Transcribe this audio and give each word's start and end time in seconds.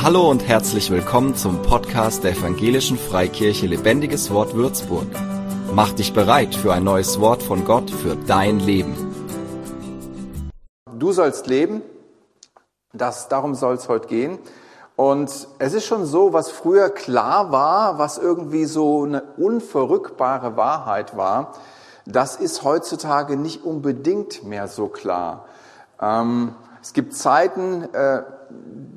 Hallo 0.00 0.30
und 0.30 0.46
herzlich 0.46 0.92
willkommen 0.92 1.34
zum 1.34 1.60
Podcast 1.62 2.22
der 2.22 2.30
Evangelischen 2.30 2.96
Freikirche 2.96 3.66
Lebendiges 3.66 4.30
Wort 4.30 4.54
Würzburg. 4.54 5.08
Mach 5.74 5.90
dich 5.92 6.12
bereit 6.12 6.54
für 6.54 6.72
ein 6.72 6.84
neues 6.84 7.18
Wort 7.18 7.42
von 7.42 7.64
Gott 7.64 7.90
für 7.90 8.14
dein 8.14 8.60
Leben. 8.60 8.94
Du 10.96 11.10
sollst 11.10 11.48
leben, 11.48 11.82
das, 12.92 13.26
darum 13.26 13.56
soll 13.56 13.74
es 13.74 13.88
heute 13.88 14.06
gehen. 14.06 14.38
Und 14.94 15.48
es 15.58 15.74
ist 15.74 15.86
schon 15.86 16.06
so, 16.06 16.32
was 16.32 16.48
früher 16.48 16.90
klar 16.90 17.50
war, 17.50 17.98
was 17.98 18.18
irgendwie 18.18 18.66
so 18.66 19.02
eine 19.02 19.22
unverrückbare 19.36 20.56
Wahrheit 20.56 21.16
war, 21.16 21.54
das 22.06 22.36
ist 22.36 22.62
heutzutage 22.62 23.36
nicht 23.36 23.64
unbedingt 23.64 24.44
mehr 24.44 24.68
so 24.68 24.86
klar. 24.86 25.46
Ähm, 26.00 26.54
es 26.80 26.92
gibt 26.92 27.14
Zeiten, 27.14 27.82
äh, 27.92 28.22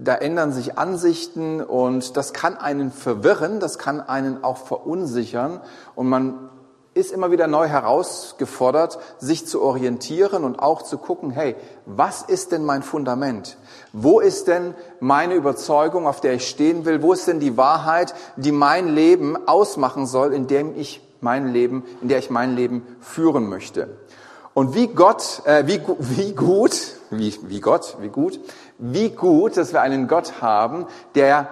da 0.04 0.16
ändern 0.16 0.52
sich 0.52 0.78
Ansichten 0.78 1.62
und 1.62 2.18
das 2.18 2.34
kann 2.34 2.58
einen 2.58 2.92
verwirren, 2.92 3.60
das 3.60 3.78
kann 3.78 4.02
einen 4.02 4.44
auch 4.44 4.58
verunsichern 4.58 5.62
und 5.96 6.08
man 6.08 6.50
ist 6.94 7.12
immer 7.12 7.32
wieder 7.32 7.48
neu 7.48 7.68
herausgefordert, 7.68 9.00
sich 9.18 9.48
zu 9.48 9.62
orientieren 9.62 10.44
und 10.44 10.60
auch 10.60 10.82
zu 10.82 10.98
gucken, 10.98 11.32
hey, 11.32 11.56
was 11.86 12.22
ist 12.22 12.52
denn 12.52 12.66
mein 12.66 12.84
Fundament? 12.84 13.58
Wo 13.94 14.20
ist 14.20 14.48
denn 14.48 14.76
meine 15.00 15.36
Überzeugung, 15.36 16.06
auf 16.06 16.20
der 16.20 16.34
ich 16.34 16.50
stehen 16.50 16.84
will? 16.84 17.02
Wo 17.02 17.14
ist 17.14 17.28
denn 17.28 17.40
die 17.40 17.56
Wahrheit, 17.56 18.14
die 18.36 18.52
mein 18.52 18.90
Leben 18.90 19.38
ausmachen 19.48 20.06
soll, 20.06 20.34
in 20.34 20.48
dem 20.48 20.78
ich 20.78 21.02
mein 21.22 21.54
Leben, 21.54 21.86
in 22.02 22.10
der 22.10 22.20
ich 22.20 22.30
mein 22.30 22.58
Leben 22.58 22.86
führen 23.00 23.48
möchte? 23.48 23.98
Und 24.54 24.76
wie 24.76 24.88
Gott, 24.88 25.42
äh, 25.46 25.66
wie, 25.66 25.82
wie 26.00 26.34
gut, 26.34 26.72
wie, 27.10 27.34
wie 27.44 27.62
Gott, 27.62 27.98
wie 28.02 28.10
gut, 28.10 28.40
wie 28.78 29.10
gut, 29.10 29.56
dass 29.56 29.72
wir 29.72 29.82
einen 29.82 30.08
Gott 30.08 30.42
haben, 30.42 30.88
der 31.16 31.48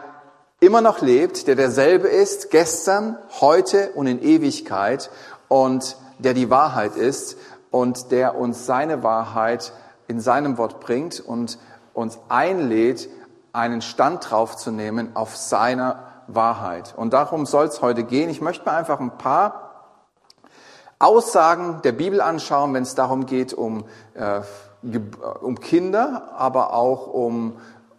immer 0.60 0.82
noch 0.82 1.02
lebt, 1.02 1.48
der 1.48 1.56
derselbe 1.56 2.10
ist, 2.10 2.52
gestern, 2.52 3.18
heute 3.40 3.92
und 3.92 4.08
in 4.08 4.22
Ewigkeit 4.22 5.10
und 5.48 5.96
der 6.18 6.34
die 6.34 6.50
Wahrheit 6.50 6.98
ist 6.98 7.38
und 7.72 8.12
der 8.12 8.36
uns 8.38 8.66
seine 8.66 9.02
Wahrheit 9.04 9.72
in 10.08 10.20
seinem 10.20 10.58
Wort 10.58 10.82
bringt 10.82 11.22
und 11.22 11.58
uns 11.94 12.20
einlädt, 12.28 13.10
einen 13.54 13.82
Stand 13.82 14.30
drauf 14.30 14.58
zu 14.58 14.72
nehmen 14.72 15.16
auf 15.16 15.38
seiner 15.38 16.04
Wahrheit. 16.28 16.94
Und 16.98 17.14
darum 17.14 17.46
soll 17.46 17.68
es 17.68 17.82
heute 17.82 18.04
gehen. 18.04 18.30
Ich 18.30 18.42
möchte 18.42 18.66
mir 18.66 18.76
einfach 18.76 19.00
ein 19.00 19.18
paar 19.18 19.69
Aussagen 21.00 21.82
der 21.84 21.94
Bibel 21.94 22.20
anschauen, 22.20 22.74
wenn 22.74 22.84
es 22.84 22.94
darum 22.94 23.26
geht, 23.26 23.54
um, 23.54 23.86
äh, 24.16 24.42
um 25.42 25.60
Kinder, 25.60 26.34
aber 26.36 26.74
auch 26.74 27.08
um 27.08 27.54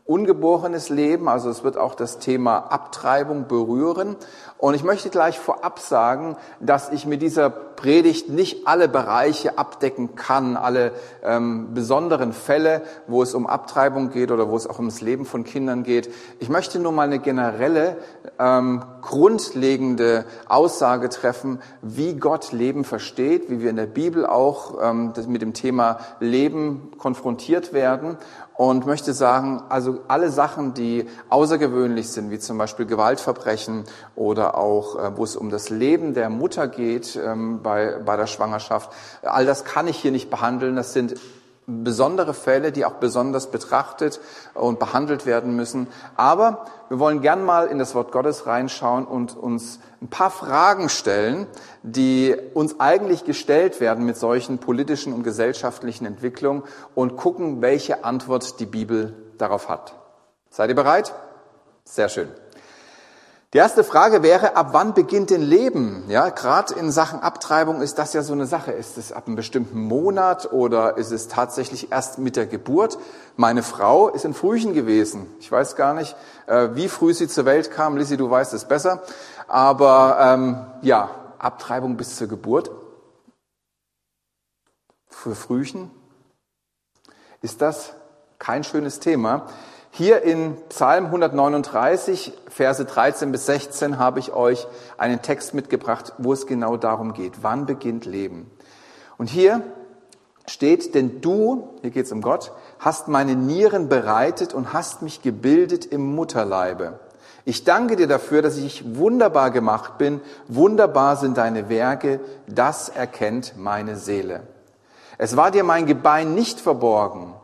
ungeborenes 0.05 0.91
Leben. 0.91 1.29
Also 1.29 1.49
es 1.49 1.65
wird 1.65 1.79
auch 1.79 1.95
das 1.95 2.19
Thema 2.19 2.59
Abtreibung 2.71 3.49
berühren. 3.49 4.17
Und 4.61 4.75
ich 4.75 4.85
möchte 4.85 5.09
gleich 5.09 5.39
vorab 5.39 5.79
sagen, 5.79 6.37
dass 6.61 6.93
ich 6.93 7.07
mit 7.07 7.23
dieser 7.23 7.49
Predigt 7.49 8.29
nicht 8.29 8.67
alle 8.67 8.89
Bereiche 8.89 9.57
abdecken 9.57 10.17
kann, 10.17 10.59
alle 10.59 10.93
ähm, 11.25 11.73
besonderen 11.73 12.35
Fälle, 12.35 12.83
wo 13.07 13.23
es 13.23 13.33
um 13.33 13.47
Abtreibung 13.47 14.11
geht 14.11 14.31
oder 14.31 14.51
wo 14.51 14.57
es 14.57 14.67
auch 14.67 14.77
ums 14.77 15.01
Leben 15.01 15.25
von 15.25 15.45
Kindern 15.45 15.83
geht. 15.83 16.11
Ich 16.41 16.51
möchte 16.51 16.79
nur 16.79 16.93
mal 16.93 17.05
eine 17.05 17.21
generelle, 17.21 17.97
ähm, 18.39 18.85
grundlegende 19.01 20.27
Aussage 20.47 21.09
treffen, 21.09 21.61
wie 21.81 22.17
Gott 22.17 22.53
Leben 22.53 22.85
versteht, 22.85 23.49
wie 23.49 23.63
wir 23.63 23.71
in 23.71 23.77
der 23.77 23.87
Bibel 23.87 24.27
auch 24.27 24.75
ähm, 24.83 25.15
mit 25.27 25.41
dem 25.41 25.55
Thema 25.55 26.01
Leben 26.21 26.91
konfrontiert 26.99 27.73
werden 27.73 28.19
und 28.61 28.85
möchte 28.85 29.15
sagen, 29.15 29.63
also 29.71 30.01
alle 30.07 30.29
Sachen, 30.29 30.75
die 30.75 31.07
außergewöhnlich 31.31 32.11
sind, 32.11 32.31
wie 32.31 32.39
zum 32.39 32.59
Beispiel 32.59 32.85
Gewaltverbrechen 32.85 33.85
oder 34.17 34.50
auch, 34.57 34.99
äh, 34.99 35.17
wo 35.17 35.25
es 35.25 35.37
um 35.37 35.51
das 35.51 35.71
Leben 35.71 36.15
der 36.15 36.31
Mutter 36.31 36.69
geht 36.69 37.17
ähm, 37.17 37.63
bei, 37.63 37.99
bei 38.05 38.17
der 38.17 38.27
Schwangerschaft, 38.27 38.91
all 39.23 39.47
das 39.47 39.65
kann 39.65 39.89
ich 39.89 39.99
hier 39.99 40.13
nicht 40.13 40.31
behandeln. 40.31 40.77
Das 40.77 40.93
sind 40.93 41.17
besondere 41.67 42.35
Fälle, 42.35 42.73
die 42.73 42.85
auch 42.85 42.95
besonders 42.95 43.51
betrachtet 43.51 44.21
und 44.55 44.79
behandelt 44.79 45.27
werden 45.27 45.55
müssen. 45.55 45.87
Aber 46.17 46.67
wir 46.89 46.99
wollen 46.99 47.21
gern 47.21 47.45
mal 47.45 47.67
in 47.69 47.79
das 47.79 47.95
Wort 47.95 48.13
Gottes 48.13 48.47
reinschauen 48.47 49.07
und 49.07 49.37
uns 49.37 49.79
ein 50.03 50.09
paar 50.09 50.31
Fragen 50.31 50.89
stellen, 50.89 51.47
die 51.83 52.35
uns 52.55 52.81
eigentlich 52.81 53.25
gestellt 53.25 53.81
werden 53.81 54.05
mit 54.05 54.17
solchen 54.17 54.59
politischen 54.59 55.13
und 55.13 55.23
gesellschaftlichen 55.23 56.07
Entwicklungen 56.07 56.63
und 56.95 57.17
gucken, 57.17 57.63
welche 57.63 58.05
Antwort 58.05 58.59
die 58.61 58.67
Bibel 58.67 59.15
darauf 59.39 59.69
hat. 59.69 59.95
Seid 60.51 60.71
ihr 60.71 60.77
bereit? 60.77 61.15
Sehr 61.85 62.09
schön. 62.09 62.29
Die 63.53 63.59
erste 63.59 63.83
Frage 63.83 64.23
wäre, 64.23 64.55
ab 64.55 64.69
wann 64.71 64.95
beginnt 64.95 65.31
denn 65.31 65.43
Leben? 65.43 66.05
Ja, 66.09 66.29
gerade 66.29 66.75
in 66.75 66.93
Sachen 66.93 67.19
Abtreibung 67.19 67.83
ist 67.83 67.99
das 67.99 68.13
ja 68.13 68.23
so 68.23 68.33
eine 68.33 68.47
Sache. 68.47 68.71
Ist 68.71 68.97
es 68.97 69.11
ab 69.11 69.27
einem 69.27 69.35
bestimmten 69.35 69.81
Monat 69.81 70.53
oder 70.53 70.97
ist 70.97 71.11
es 71.11 71.27
tatsächlich 71.27 71.91
erst 71.91 72.21
mit 72.21 72.37
der 72.37 72.47
Geburt? 72.47 72.97
Meine 73.35 73.65
Frau 73.65 74.09
ist 74.09 74.25
in 74.25 74.35
Frühchen 74.35 74.73
gewesen. 74.73 75.27
Ich 75.41 75.51
weiß 75.51 75.75
gar 75.75 75.95
nicht, 75.95 76.15
äh, 76.47 76.69
wie 76.75 76.89
früh 76.89 77.13
sie 77.13 77.27
zur 77.27 77.45
Welt 77.45 77.73
kam. 77.73 77.97
Lissy, 77.97 78.17
du 78.17 78.31
weißt 78.31 78.55
es 78.55 78.67
besser. 78.67 79.03
Aber 79.49 80.19
ähm, 80.21 80.67
ja, 80.83 81.11
Abtreibung 81.41 81.97
bis 81.97 82.15
zur 82.15 82.29
Geburt 82.29 82.71
für 85.09 85.35
Frühchen. 85.35 85.91
Ist 87.43 87.61
das 87.61 87.95
kein 88.39 88.63
schönes 88.63 89.01
Thema? 89.01 89.49
Hier 89.93 90.23
in 90.23 90.57
Psalm 90.69 91.07
139, 91.07 92.33
Verse 92.49 92.85
13 92.85 93.33
bis 93.33 93.47
16 93.47 93.99
habe 93.99 94.21
ich 94.21 94.33
euch 94.33 94.69
einen 94.97 95.21
Text 95.21 95.53
mitgebracht, 95.53 96.13
wo 96.19 96.33
es 96.33 96.47
genau 96.47 96.77
darum 96.77 97.13
geht. 97.13 97.43
Wann 97.43 97.67
beginnt 97.67 98.07
Leben? 98.07 98.49
Und 99.19 99.29
hier 99.29 99.63
steht, 100.47 100.95
denn 100.95 101.21
du, 101.21 101.71
hier 101.83 101.91
geht 101.91 102.07
es 102.07 102.13
um 102.13 102.23
Gott, 102.23 102.53
hast 102.79 103.09
meine 103.09 103.35
Nieren 103.35 103.89
bereitet 103.89 104.55
und 104.55 104.73
hast 104.73 105.03
mich 105.03 105.23
gebildet 105.23 105.87
im 105.87 106.15
Mutterleibe. 106.15 107.01
Ich 107.45 107.65
danke 107.65 107.97
dir 107.97 108.07
dafür, 108.07 108.43
dass 108.43 108.59
ich 108.59 108.97
wunderbar 108.97 109.51
gemacht 109.51 109.99
bin. 109.99 110.21
Wunderbar 110.47 111.17
sind 111.17 111.37
deine 111.37 111.69
Werke. 111.69 112.21
Das 112.47 112.89
erkennt 112.89 113.55
meine 113.57 113.97
Seele. 113.97 114.45
Es 115.19 115.37
war 115.37 115.51
dir 115.51 115.65
mein 115.65 115.87
Gebein 115.87 116.35
nicht 116.35 116.61
verborgen, 116.61 117.35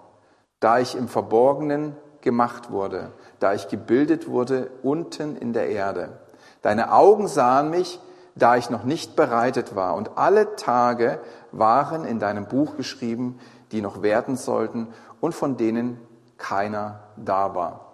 da 0.61 0.78
ich 0.78 0.95
im 0.95 1.09
Verborgenen 1.09 1.97
gemacht 2.27 2.73
wurde, 2.73 3.13
da 3.39 3.55
ich 3.55 3.69
gebildet 3.69 4.27
wurde 4.29 4.69
unten 4.83 5.37
in 5.37 5.53
der 5.53 5.69
Erde. 5.69 6.19
Deine 6.61 6.93
Augen 6.93 7.29
sahen 7.29 7.71
mich, 7.71 8.01
da 8.35 8.57
ich 8.57 8.69
noch 8.69 8.83
nicht 8.83 9.15
bereitet 9.15 9.77
war, 9.77 9.95
und 9.95 10.19
alle 10.19 10.57
Tage 10.57 11.21
waren 11.53 12.05
in 12.05 12.19
deinem 12.19 12.47
Buch 12.47 12.77
geschrieben, 12.77 13.39
die 13.71 13.81
noch 13.81 14.03
werden 14.03 14.37
sollten 14.37 14.89
und 15.21 15.37
von 15.37 15.57
denen 15.57 16.01
keiner 16.37 17.05
da 17.17 17.55
war. 17.55 17.93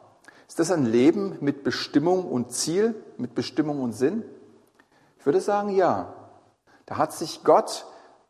Ist 0.49 0.59
das 0.59 0.71
ein 0.71 0.87
Leben 0.87 1.37
mit 1.41 1.63
Bestimmung 1.63 2.25
und 2.25 2.53
Ziel, 2.53 2.95
mit 3.19 3.35
Bestimmung 3.35 3.83
und 3.83 3.93
Sinn? 3.93 4.25
Ich 5.19 5.27
würde 5.27 5.43
sagen, 5.43 5.69
ja. 5.69 6.15
Da 6.87 6.97
hat 6.97 7.13
sich 7.13 7.45
Gott 7.45 7.85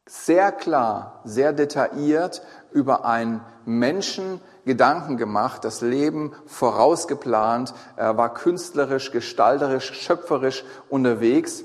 sehr 0.06 0.52
klar, 0.52 1.20
sehr 1.24 1.52
detailliert 1.52 2.42
über 2.72 3.04
einen 3.04 3.40
Menschen 3.64 4.40
Gedanken 4.64 5.16
gemacht, 5.16 5.64
das 5.64 5.80
Leben 5.80 6.32
vorausgeplant, 6.46 7.74
er 7.96 8.16
war 8.16 8.32
künstlerisch, 8.32 9.10
gestalterisch, 9.10 9.92
schöpferisch 9.92 10.64
unterwegs 10.88 11.64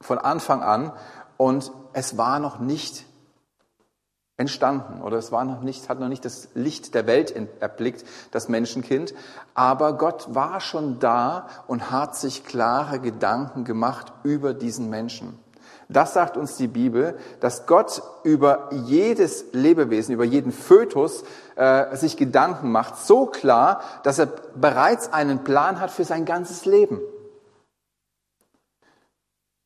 von 0.00 0.18
Anfang 0.18 0.62
an 0.62 0.92
und 1.36 1.72
es 1.92 2.16
war 2.16 2.38
noch 2.38 2.58
nicht 2.58 3.04
entstanden 4.36 5.02
oder 5.02 5.18
es 5.18 5.30
war 5.30 5.44
noch 5.44 5.60
nicht, 5.60 5.88
hat 5.88 6.00
noch 6.00 6.08
nicht 6.08 6.24
das 6.24 6.48
Licht 6.54 6.94
der 6.94 7.06
Welt 7.06 7.34
erblickt, 7.60 8.04
das 8.30 8.48
Menschenkind. 8.48 9.12
Aber 9.54 9.98
Gott 9.98 10.34
war 10.34 10.60
schon 10.60 10.98
da 10.98 11.46
und 11.66 11.90
hat 11.90 12.16
sich 12.16 12.44
klare 12.44 13.00
Gedanken 13.00 13.64
gemacht 13.64 14.12
über 14.22 14.54
diesen 14.54 14.88
Menschen. 14.88 15.38
Das 15.92 16.14
sagt 16.14 16.36
uns 16.36 16.56
die 16.56 16.68
Bibel, 16.68 17.18
dass 17.40 17.66
Gott 17.66 18.02
über 18.22 18.70
jedes 18.70 19.46
Lebewesen, 19.52 20.14
über 20.14 20.24
jeden 20.24 20.52
Fötus 20.52 21.24
äh, 21.56 21.96
sich 21.96 22.16
Gedanken 22.16 22.70
macht, 22.70 22.96
so 22.96 23.26
klar, 23.26 23.80
dass 24.04 24.18
er 24.18 24.28
bereits 24.54 25.12
einen 25.12 25.42
Plan 25.42 25.80
hat 25.80 25.90
für 25.90 26.04
sein 26.04 26.24
ganzes 26.24 26.64
Leben. 26.64 27.00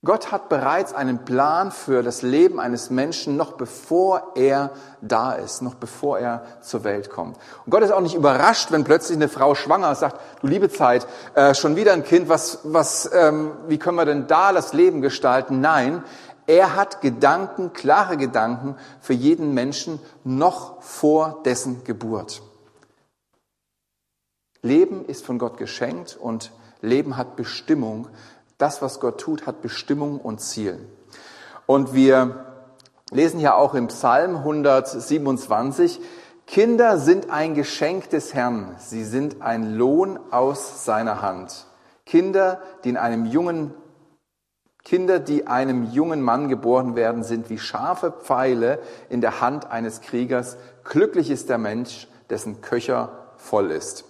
Gott 0.04 0.30
hat 0.30 0.50
bereits 0.50 0.92
einen 0.92 1.24
Plan 1.24 1.72
für 1.72 2.02
das 2.02 2.20
Leben 2.20 2.60
eines 2.60 2.90
Menschen, 2.90 3.36
noch 3.36 3.52
bevor 3.52 4.32
er 4.34 4.70
da 5.00 5.32
ist, 5.32 5.62
noch 5.62 5.74
bevor 5.74 6.18
er 6.18 6.44
zur 6.60 6.84
Welt 6.84 7.08
kommt. 7.08 7.38
Und 7.64 7.70
Gott 7.70 7.82
ist 7.82 7.90
auch 7.90 8.02
nicht 8.02 8.14
überrascht, 8.14 8.70
wenn 8.70 8.84
plötzlich 8.84 9.16
eine 9.16 9.28
Frau 9.28 9.54
schwanger 9.54 9.90
ist, 9.92 10.00
sagt, 10.00 10.20
du 10.42 10.46
liebe 10.46 10.68
Zeit, 10.68 11.06
äh, 11.34 11.54
schon 11.54 11.76
wieder 11.76 11.94
ein 11.94 12.04
Kind, 12.04 12.28
was, 12.28 12.60
was, 12.64 13.10
ähm, 13.14 13.52
wie 13.66 13.78
können 13.78 13.96
wir 13.96 14.04
denn 14.04 14.26
da 14.26 14.52
das 14.52 14.74
Leben 14.74 15.00
gestalten? 15.00 15.60
Nein, 15.60 16.04
er 16.46 16.76
hat 16.76 17.00
Gedanken, 17.00 17.72
klare 17.72 18.18
Gedanken 18.18 18.76
für 19.00 19.14
jeden 19.14 19.54
Menschen 19.54 20.00
noch 20.22 20.82
vor 20.82 21.40
dessen 21.46 21.82
Geburt. 21.84 22.42
Leben 24.60 25.06
ist 25.06 25.24
von 25.24 25.38
Gott 25.38 25.56
geschenkt 25.56 26.16
und 26.20 26.52
Leben 26.84 27.16
hat 27.16 27.36
Bestimmung. 27.36 28.08
Das, 28.64 28.80
was 28.80 28.98
Gott 28.98 29.20
tut, 29.20 29.46
hat 29.46 29.60
Bestimmung 29.60 30.18
und 30.18 30.40
Ziel. 30.40 30.88
Und 31.66 31.92
wir 31.92 32.46
lesen 33.10 33.38
ja 33.38 33.54
auch 33.54 33.74
im 33.74 33.88
Psalm 33.88 34.36
127, 34.36 36.00
Kinder 36.46 36.96
sind 36.96 37.28
ein 37.28 37.54
Geschenk 37.54 38.08
des 38.08 38.32
Herrn, 38.32 38.74
sie 38.78 39.04
sind 39.04 39.42
ein 39.42 39.74
Lohn 39.74 40.18
aus 40.30 40.86
seiner 40.86 41.20
Hand. 41.20 41.66
Kinder, 42.06 42.62
die 42.84 42.88
in 42.88 42.96
einem 42.96 43.26
jungen 43.26 43.74
Kinder, 44.82 45.18
die 45.18 45.46
einem 45.46 45.90
jungen 45.90 46.22
Mann 46.22 46.48
geboren 46.48 46.96
werden, 46.96 47.22
sind 47.22 47.50
wie 47.50 47.58
scharfe 47.58 48.12
Pfeile 48.12 48.78
in 49.10 49.20
der 49.20 49.42
Hand 49.42 49.70
eines 49.70 50.00
Kriegers. 50.00 50.56
Glücklich 50.84 51.30
ist 51.30 51.50
der 51.50 51.58
Mensch, 51.58 52.08
dessen 52.30 52.62
Köcher 52.62 53.10
voll 53.36 53.70
ist. 53.70 54.06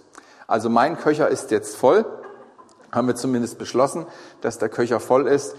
Also 0.47 0.69
mein 0.69 0.97
Köcher 0.97 1.27
ist 1.27 1.51
jetzt 1.51 1.75
voll, 1.75 2.05
haben 2.95 3.07
wir 3.07 3.15
zumindest 3.15 3.57
beschlossen, 3.57 4.05
dass 4.41 4.57
der 4.57 4.69
Köcher 4.69 4.99
voll 4.99 5.27
ist. 5.27 5.55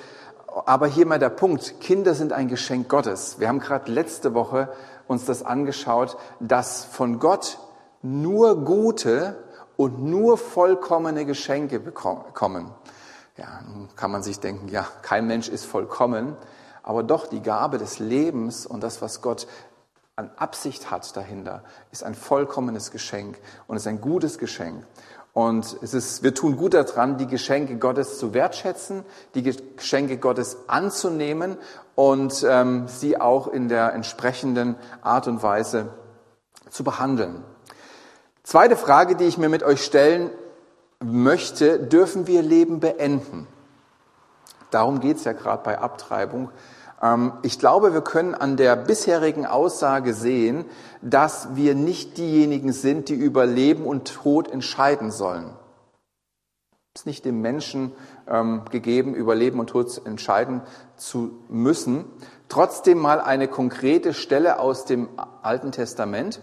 Aber 0.64 0.86
hier 0.86 1.06
mal 1.06 1.18
der 1.18 1.28
Punkt, 1.28 1.80
Kinder 1.80 2.14
sind 2.14 2.32
ein 2.32 2.48
Geschenk 2.48 2.88
Gottes. 2.88 3.38
Wir 3.38 3.48
haben 3.48 3.60
gerade 3.60 3.92
letzte 3.92 4.34
Woche 4.34 4.70
uns 5.06 5.26
das 5.26 5.42
angeschaut, 5.42 6.16
dass 6.40 6.84
von 6.84 7.18
Gott 7.18 7.58
nur 8.02 8.64
gute 8.64 9.36
und 9.76 10.02
nur 10.02 10.38
vollkommene 10.38 11.26
Geschenke 11.26 11.78
bekommen. 11.78 12.70
Ja, 13.36 13.60
nun 13.68 13.88
kann 13.96 14.10
man 14.10 14.22
sich 14.22 14.40
denken, 14.40 14.68
ja, 14.68 14.86
kein 15.02 15.26
Mensch 15.26 15.48
ist 15.48 15.66
vollkommen, 15.66 16.36
aber 16.82 17.02
doch 17.02 17.26
die 17.26 17.42
Gabe 17.42 17.76
des 17.76 17.98
Lebens 17.98 18.64
und 18.64 18.82
das, 18.82 19.02
was 19.02 19.20
Gott 19.20 19.46
an 20.14 20.30
Absicht 20.36 20.90
hat 20.90 21.14
dahinter, 21.14 21.62
ist 21.92 22.02
ein 22.02 22.14
vollkommenes 22.14 22.90
Geschenk 22.90 23.38
und 23.66 23.76
ist 23.76 23.86
ein 23.86 24.00
gutes 24.00 24.38
Geschenk. 24.38 24.86
Und 25.36 25.76
es 25.82 25.92
ist, 25.92 26.22
wir 26.22 26.32
tun 26.32 26.56
gut 26.56 26.72
daran, 26.72 27.18
die 27.18 27.26
Geschenke 27.26 27.76
Gottes 27.76 28.18
zu 28.18 28.32
wertschätzen, 28.32 29.04
die 29.34 29.42
Geschenke 29.42 30.16
Gottes 30.16 30.56
anzunehmen 30.66 31.58
und 31.94 32.42
ähm, 32.48 32.88
sie 32.88 33.20
auch 33.20 33.46
in 33.46 33.68
der 33.68 33.92
entsprechenden 33.92 34.76
Art 35.02 35.28
und 35.28 35.42
Weise 35.42 35.90
zu 36.70 36.84
behandeln. 36.84 37.44
Zweite 38.44 38.78
Frage, 38.78 39.14
die 39.14 39.24
ich 39.24 39.36
mir 39.36 39.50
mit 39.50 39.62
euch 39.62 39.84
stellen 39.84 40.30
möchte, 41.04 41.80
dürfen 41.80 42.26
wir 42.26 42.40
Leben 42.40 42.80
beenden? 42.80 43.46
Darum 44.70 45.00
geht 45.00 45.18
es 45.18 45.24
ja 45.24 45.34
gerade 45.34 45.62
bei 45.62 45.78
Abtreibung. 45.78 46.48
Ähm, 47.02 47.32
ich 47.42 47.58
glaube, 47.58 47.92
wir 47.92 48.00
können 48.00 48.34
an 48.34 48.56
der 48.56 48.76
bisherigen 48.76 49.46
Aussage 49.46 50.14
sehen, 50.14 50.64
dass 51.02 51.54
wir 51.54 51.74
nicht 51.74 52.18
diejenigen 52.18 52.72
sind, 52.72 53.08
die 53.08 53.14
über 53.14 53.46
Leben 53.46 53.84
und 53.84 54.12
Tod 54.12 54.50
entscheiden 54.50 55.10
sollen. 55.10 55.50
Es 56.94 57.02
ist 57.02 57.06
nicht 57.06 57.24
dem 57.26 57.42
Menschen 57.42 57.92
ähm, 58.26 58.62
gegeben, 58.70 59.14
über 59.14 59.34
Leben 59.34 59.60
und 59.60 59.68
Tod 59.68 60.00
entscheiden 60.06 60.62
zu 60.96 61.38
müssen. 61.48 62.06
Trotzdem 62.48 62.98
mal 62.98 63.20
eine 63.20 63.48
konkrete 63.48 64.14
Stelle 64.14 64.58
aus 64.58 64.86
dem 64.86 65.08
Alten 65.42 65.72
Testament. 65.72 66.40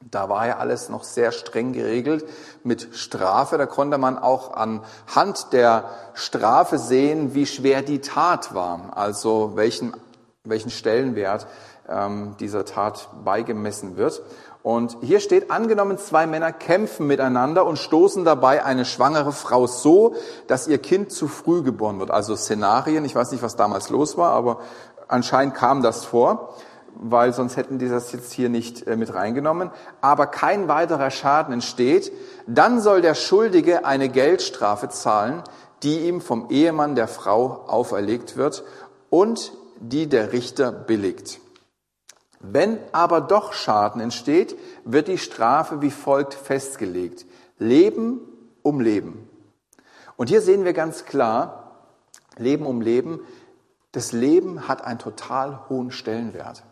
Da 0.00 0.28
war 0.28 0.46
ja 0.46 0.58
alles 0.58 0.88
noch 0.88 1.02
sehr 1.02 1.32
streng 1.32 1.72
geregelt 1.72 2.24
mit 2.62 2.88
Strafe. 2.92 3.58
Da 3.58 3.66
konnte 3.66 3.98
man 3.98 4.16
auch 4.16 4.54
anhand 4.54 5.52
der 5.52 5.90
Strafe 6.14 6.78
sehen, 6.78 7.34
wie 7.34 7.46
schwer 7.46 7.82
die 7.82 8.00
Tat 8.00 8.54
war, 8.54 8.92
also 8.96 9.52
welchen, 9.56 9.94
welchen 10.44 10.70
Stellenwert 10.70 11.46
ähm, 11.88 12.36
dieser 12.38 12.64
Tat 12.64 13.08
beigemessen 13.24 13.96
wird. 13.96 14.22
Und 14.62 14.98
hier 15.00 15.20
steht, 15.20 15.50
angenommen, 15.50 15.98
zwei 15.98 16.26
Männer 16.26 16.52
kämpfen 16.52 17.06
miteinander 17.06 17.64
und 17.66 17.78
stoßen 17.78 18.24
dabei 18.24 18.64
eine 18.64 18.84
schwangere 18.84 19.32
Frau 19.32 19.66
so, 19.66 20.14
dass 20.46 20.68
ihr 20.68 20.78
Kind 20.78 21.10
zu 21.10 21.26
früh 21.26 21.62
geboren 21.62 21.98
wird. 21.98 22.10
Also 22.10 22.36
Szenarien, 22.36 23.04
ich 23.04 23.14
weiß 23.14 23.32
nicht, 23.32 23.42
was 23.42 23.56
damals 23.56 23.88
los 23.90 24.16
war, 24.16 24.32
aber 24.32 24.60
anscheinend 25.08 25.54
kam 25.54 25.82
das 25.82 26.04
vor 26.04 26.54
weil 27.00 27.32
sonst 27.32 27.56
hätten 27.56 27.78
die 27.78 27.88
das 27.88 28.12
jetzt 28.12 28.32
hier 28.32 28.48
nicht 28.48 28.86
äh, 28.86 28.96
mit 28.96 29.14
reingenommen, 29.14 29.70
aber 30.00 30.26
kein 30.26 30.68
weiterer 30.68 31.10
Schaden 31.10 31.54
entsteht, 31.54 32.12
dann 32.46 32.80
soll 32.80 33.00
der 33.00 33.14
Schuldige 33.14 33.84
eine 33.84 34.08
Geldstrafe 34.08 34.88
zahlen, 34.88 35.42
die 35.84 36.08
ihm 36.08 36.20
vom 36.20 36.50
Ehemann 36.50 36.96
der 36.96 37.06
Frau 37.06 37.64
auferlegt 37.68 38.36
wird 38.36 38.64
und 39.10 39.52
die 39.78 40.08
der 40.08 40.32
Richter 40.32 40.72
billigt. 40.72 41.40
Wenn 42.40 42.78
aber 42.92 43.20
doch 43.20 43.52
Schaden 43.52 44.00
entsteht, 44.00 44.56
wird 44.84 45.08
die 45.08 45.18
Strafe 45.18 45.82
wie 45.82 45.90
folgt 45.90 46.34
festgelegt. 46.34 47.26
Leben 47.58 48.20
um 48.62 48.80
Leben. 48.80 49.28
Und 50.16 50.28
hier 50.28 50.40
sehen 50.40 50.64
wir 50.64 50.72
ganz 50.72 51.04
klar, 51.04 51.86
Leben 52.36 52.66
um 52.66 52.80
Leben, 52.80 53.20
das 53.92 54.12
Leben 54.12 54.68
hat 54.68 54.84
einen 54.84 54.98
total 54.98 55.68
hohen 55.68 55.90
Stellenwert. 55.90 56.62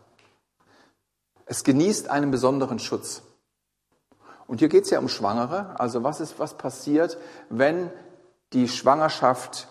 Es 1.47 1.63
genießt 1.63 2.09
einen 2.09 2.29
besonderen 2.29 2.77
Schutz. 2.77 3.23
Und 4.47 4.59
hier 4.59 4.67
geht 4.67 4.83
es 4.83 4.89
ja 4.89 4.99
um 4.99 5.07
Schwangere. 5.07 5.79
Also 5.79 6.03
was 6.03 6.19
ist, 6.19 6.39
was 6.39 6.57
passiert, 6.57 7.17
wenn 7.49 7.89
die 8.53 8.67
Schwangerschaft 8.67 9.69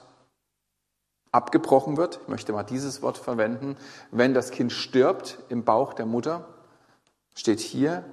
abgebrochen 1.33 1.99
wird? 1.99 2.21
Ich 2.23 2.29
möchte 2.29 2.53
mal 2.53 2.63
dieses 2.63 3.03
Wort 3.03 3.19
verwenden. 3.19 3.77
Wenn 4.11 4.33
das 4.33 4.51
Kind 4.51 4.73
stirbt 4.73 5.39
im 5.51 5.65
Bauch 5.65 5.93
der 5.93 6.07
Mutter, 6.07 6.49
steht 7.35 7.61
hier, 7.61 8.05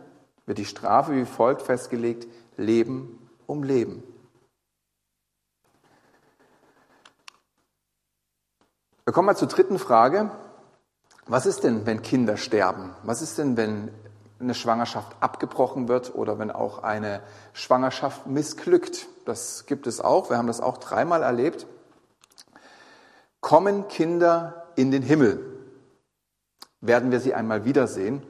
wird 0.46 0.58
die 0.58 0.66
Strafe 0.66 1.16
wie 1.16 1.26
folgt 1.26 1.62
festgelegt, 1.62 2.28
Leben 2.58 3.30
um 3.48 3.64
Leben. 3.64 4.04
Wir 9.06 9.14
kommen 9.14 9.26
mal 9.26 9.38
zur 9.38 9.48
dritten 9.48 9.80
Frage. 9.80 10.32
Was 11.26 11.46
ist 11.46 11.64
denn, 11.64 11.86
wenn 11.86 12.02
Kinder 12.02 12.36
sterben? 12.36 12.92
Was 13.04 13.22
ist 13.22 13.38
denn, 13.38 13.56
wenn 13.56 13.92
eine 14.40 14.54
Schwangerschaft 14.54 15.16
abgebrochen 15.22 15.88
wird 15.88 16.16
oder 16.16 16.38
wenn 16.38 16.52
auch 16.52 16.84
eine 16.84 17.22
Schwangerschaft 17.54 18.28
missglückt? 18.28 19.08
Das 19.26 19.66
gibt 19.66 19.88
es 19.88 20.02
auch. 20.02 20.30
Wir 20.30 20.38
haben 20.38 20.48
das 20.48 20.60
auch 20.60 20.78
dreimal 20.78 21.24
erlebt. 21.24 21.66
Kommen 23.40 23.88
Kinder 23.88 24.66
in 24.76 24.92
den 24.92 25.02
Himmel? 25.02 25.40
Werden 26.82 27.12
wir 27.12 27.22
sie 27.22 27.34
einmal 27.34 27.64
wiedersehen? 27.64 28.22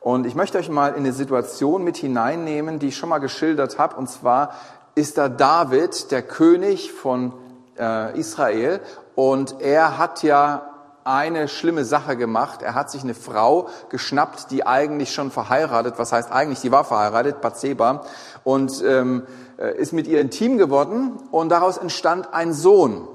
Und 0.00 0.26
ich 0.26 0.34
möchte 0.34 0.58
euch 0.58 0.68
mal 0.68 0.90
in 0.90 0.98
eine 0.98 1.14
Situation 1.14 1.82
mit 1.82 1.96
hineinnehmen, 1.96 2.78
die 2.78 2.88
ich 2.88 2.96
schon 2.96 3.08
mal 3.08 3.18
geschildert 3.18 3.78
habe. 3.78 3.96
Und 3.96 4.10
zwar 4.10 4.54
ist 4.94 5.16
da 5.16 5.30
David, 5.30 6.10
der 6.10 6.20
König 6.20 6.92
von 6.92 7.32
äh, 7.78 8.18
Israel. 8.18 8.80
Und 9.14 9.62
er 9.62 9.96
hat 9.96 10.22
ja 10.22 10.73
eine 11.04 11.48
schlimme 11.48 11.84
Sache 11.84 12.16
gemacht. 12.16 12.62
Er 12.62 12.74
hat 12.74 12.90
sich 12.90 13.02
eine 13.02 13.14
Frau 13.14 13.68
geschnappt, 13.90 14.50
die 14.50 14.66
eigentlich 14.66 15.12
schon 15.12 15.30
verheiratet, 15.30 15.94
was 15.98 16.12
heißt 16.12 16.32
eigentlich, 16.32 16.60
die 16.60 16.72
war 16.72 16.84
verheiratet, 16.84 17.40
Bathseba, 17.40 18.04
und 18.42 18.82
ähm, 18.82 19.24
äh, 19.58 19.76
ist 19.76 19.92
mit 19.92 20.06
ihr 20.06 20.20
intim 20.20 20.58
geworden 20.58 21.12
und 21.30 21.50
daraus 21.50 21.76
entstand 21.76 22.32
ein 22.32 22.52
Sohn. 22.52 23.06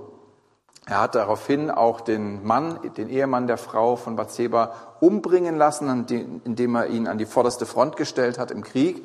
Er 0.86 1.01
hat 1.01 1.13
daraufhin 1.13 1.69
auch 1.69 2.01
den 2.01 2.43
Mann, 2.43 2.79
den 2.98 3.10
Ehemann 3.10 3.46
der 3.46 3.58
Frau 3.58 3.96
von 3.96 4.15
Bathseba 4.15 4.74
umbringen 5.00 5.55
lassen, 5.55 6.08
indem 6.43 6.75
er 6.75 6.88
ihn 6.88 7.08
an 7.08 7.19
die 7.19 7.27
vorderste 7.27 7.67
Front 7.67 7.96
gestellt 7.96 8.39
hat 8.39 8.50
im 8.50 8.63
Krieg. 8.63 9.03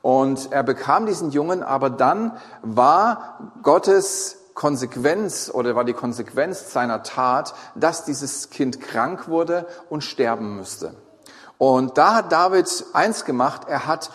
Und 0.00 0.52
er 0.52 0.62
bekam 0.62 1.04
diesen 1.04 1.30
Jungen, 1.30 1.62
aber 1.62 1.90
dann 1.90 2.32
war 2.62 3.52
Gottes 3.62 4.37
Konsequenz 4.58 5.52
oder 5.54 5.76
war 5.76 5.84
die 5.84 5.92
Konsequenz 5.92 6.72
seiner 6.72 7.04
Tat, 7.04 7.54
dass 7.76 8.04
dieses 8.04 8.50
Kind 8.50 8.80
krank 8.80 9.28
wurde 9.28 9.68
und 9.88 10.02
sterben 10.02 10.56
müsste. 10.56 10.96
Und 11.58 11.96
da 11.96 12.16
hat 12.16 12.32
David 12.32 12.66
eins 12.92 13.24
gemacht, 13.24 13.68
er 13.68 13.86
hat 13.86 14.10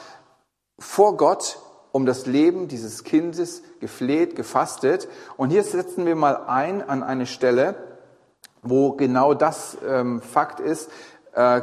vor 0.78 1.16
Gott 1.16 1.60
um 1.94 2.06
das 2.06 2.26
Leben 2.26 2.68
dieses 2.68 3.06
Kindes 3.06 3.64
gefleht, 3.80 4.36
gefastet. 4.36 5.08
Und 5.38 5.50
hier 5.50 5.64
setzen 5.64 6.06
wir 6.06 6.18
mal 6.18 6.36
ein 6.48 6.82
an 6.90 7.04
eine 7.04 7.26
Stelle, 7.26 7.76
wo 8.62 8.92
genau 8.92 9.34
das 9.34 9.78
ähm, 9.88 10.22
Fakt 10.22 10.60
ist. 10.60 10.90
Äh, 11.32 11.62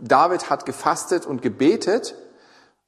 David 0.00 0.48
hat 0.48 0.64
gefastet 0.64 1.26
und 1.26 1.42
gebetet 1.42 2.14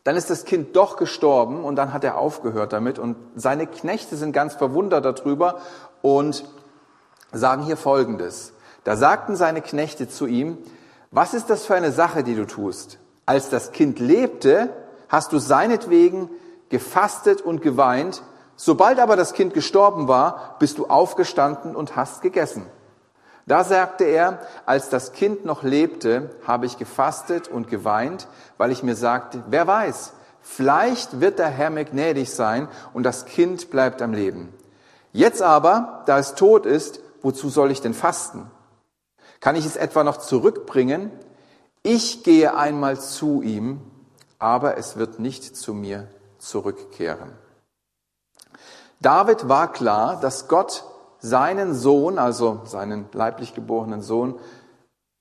dann 0.07 0.15
ist 0.15 0.31
das 0.31 0.45
Kind 0.45 0.77
doch 0.77 0.99
gestorben 0.99 1.65
und 1.65 1.75
dann 1.75 1.93
hat 1.93 2.05
er 2.05 2.17
aufgehört 2.17 2.73
damit. 2.73 3.01
Und 3.01 3.17
seine 3.35 3.67
Knechte 3.67 4.15
sind 4.15 4.31
ganz 4.31 4.55
verwundert 4.55 5.05
darüber 5.05 5.59
und 6.01 6.45
sagen 7.33 7.65
hier 7.65 7.77
Folgendes. 7.77 8.53
Da 8.85 8.95
sagten 8.95 9.35
seine 9.35 9.63
Knechte 9.63 10.09
zu 10.09 10.29
ihm, 10.29 10.59
was 11.11 11.35
ist 11.35 11.51
das 11.51 11.67
für 11.67 11.75
eine 11.75 11.91
Sache, 11.91 12.23
die 12.23 12.37
du 12.37 12.47
tust? 12.47 13.01
Als 13.27 13.51
das 13.51 13.73
Kind 13.73 13.99
lebte, 13.99 14.69
hast 15.09 15.33
du 15.33 15.41
seinetwegen 15.41 16.31
gefastet 16.69 17.41
und 17.41 17.61
geweint. 17.61 18.23
Sobald 18.55 19.01
aber 19.01 19.17
das 19.17 19.33
Kind 19.33 19.55
gestorben 19.55 20.07
war, 20.07 20.55
bist 20.61 20.79
du 20.79 20.87
aufgestanden 20.87 21.75
und 21.75 21.97
hast 21.97 22.23
gegessen. 22.23 22.65
Da 23.47 23.63
sagte 23.65 24.05
er, 24.05 24.41
als 24.67 24.89
das 24.89 25.13
Kind 25.13 25.45
noch 25.45 25.63
lebte, 25.63 26.31
habe 26.47 26.67
ich 26.67 26.79
gefastet 26.79 27.49
und 27.49 27.69
geweint, 27.69 28.27
weil 28.59 28.73
ich 28.73 28.83
mir 28.83 28.97
sagte, 28.97 29.45
wer 29.49 29.67
weiß, 29.67 30.13
Vielleicht 30.49 31.21
wird 31.21 31.41
der 31.41 31.49
Herr 31.49 31.71
mir 31.71 31.85
gnädig 31.85 32.33
sein 32.33 32.69
und 32.95 33.03
das 33.03 33.25
Kind 33.25 33.69
bleibt 33.69 34.01
am 34.01 34.13
Leben. 34.13 34.55
Jetzt 35.13 35.43
aber, 35.43 36.05
da 36.07 36.21
es 36.21 36.37
tot 36.37 36.67
ist, 36.67 37.01
wozu 37.21 37.49
soll 37.49 37.73
ich 37.73 37.81
denn 37.81 37.95
fasten? 37.95 38.49
Kann 39.41 39.57
ich 39.57 39.67
es 39.67 39.75
etwa 39.75 40.05
noch 40.05 40.19
zurückbringen? 40.19 41.11
Ich 41.83 42.23
gehe 42.23 42.57
einmal 42.57 42.99
zu 42.99 43.43
ihm, 43.43 43.81
aber 44.39 44.79
es 44.79 44.97
wird 44.97 45.19
nicht 45.19 45.57
zu 45.57 45.75
mir 45.75 46.07
zurückkehren. 46.39 47.33
David 49.01 49.49
war 49.49 49.73
klar, 49.73 50.21
dass 50.21 50.47
Gott 50.47 50.85
seinen 51.29 51.75
Sohn, 51.75 52.19
also 52.19 52.61
seinen 52.65 53.07
leiblich 53.13 53.55
geborenen 53.55 54.01
Sohn, 54.01 54.37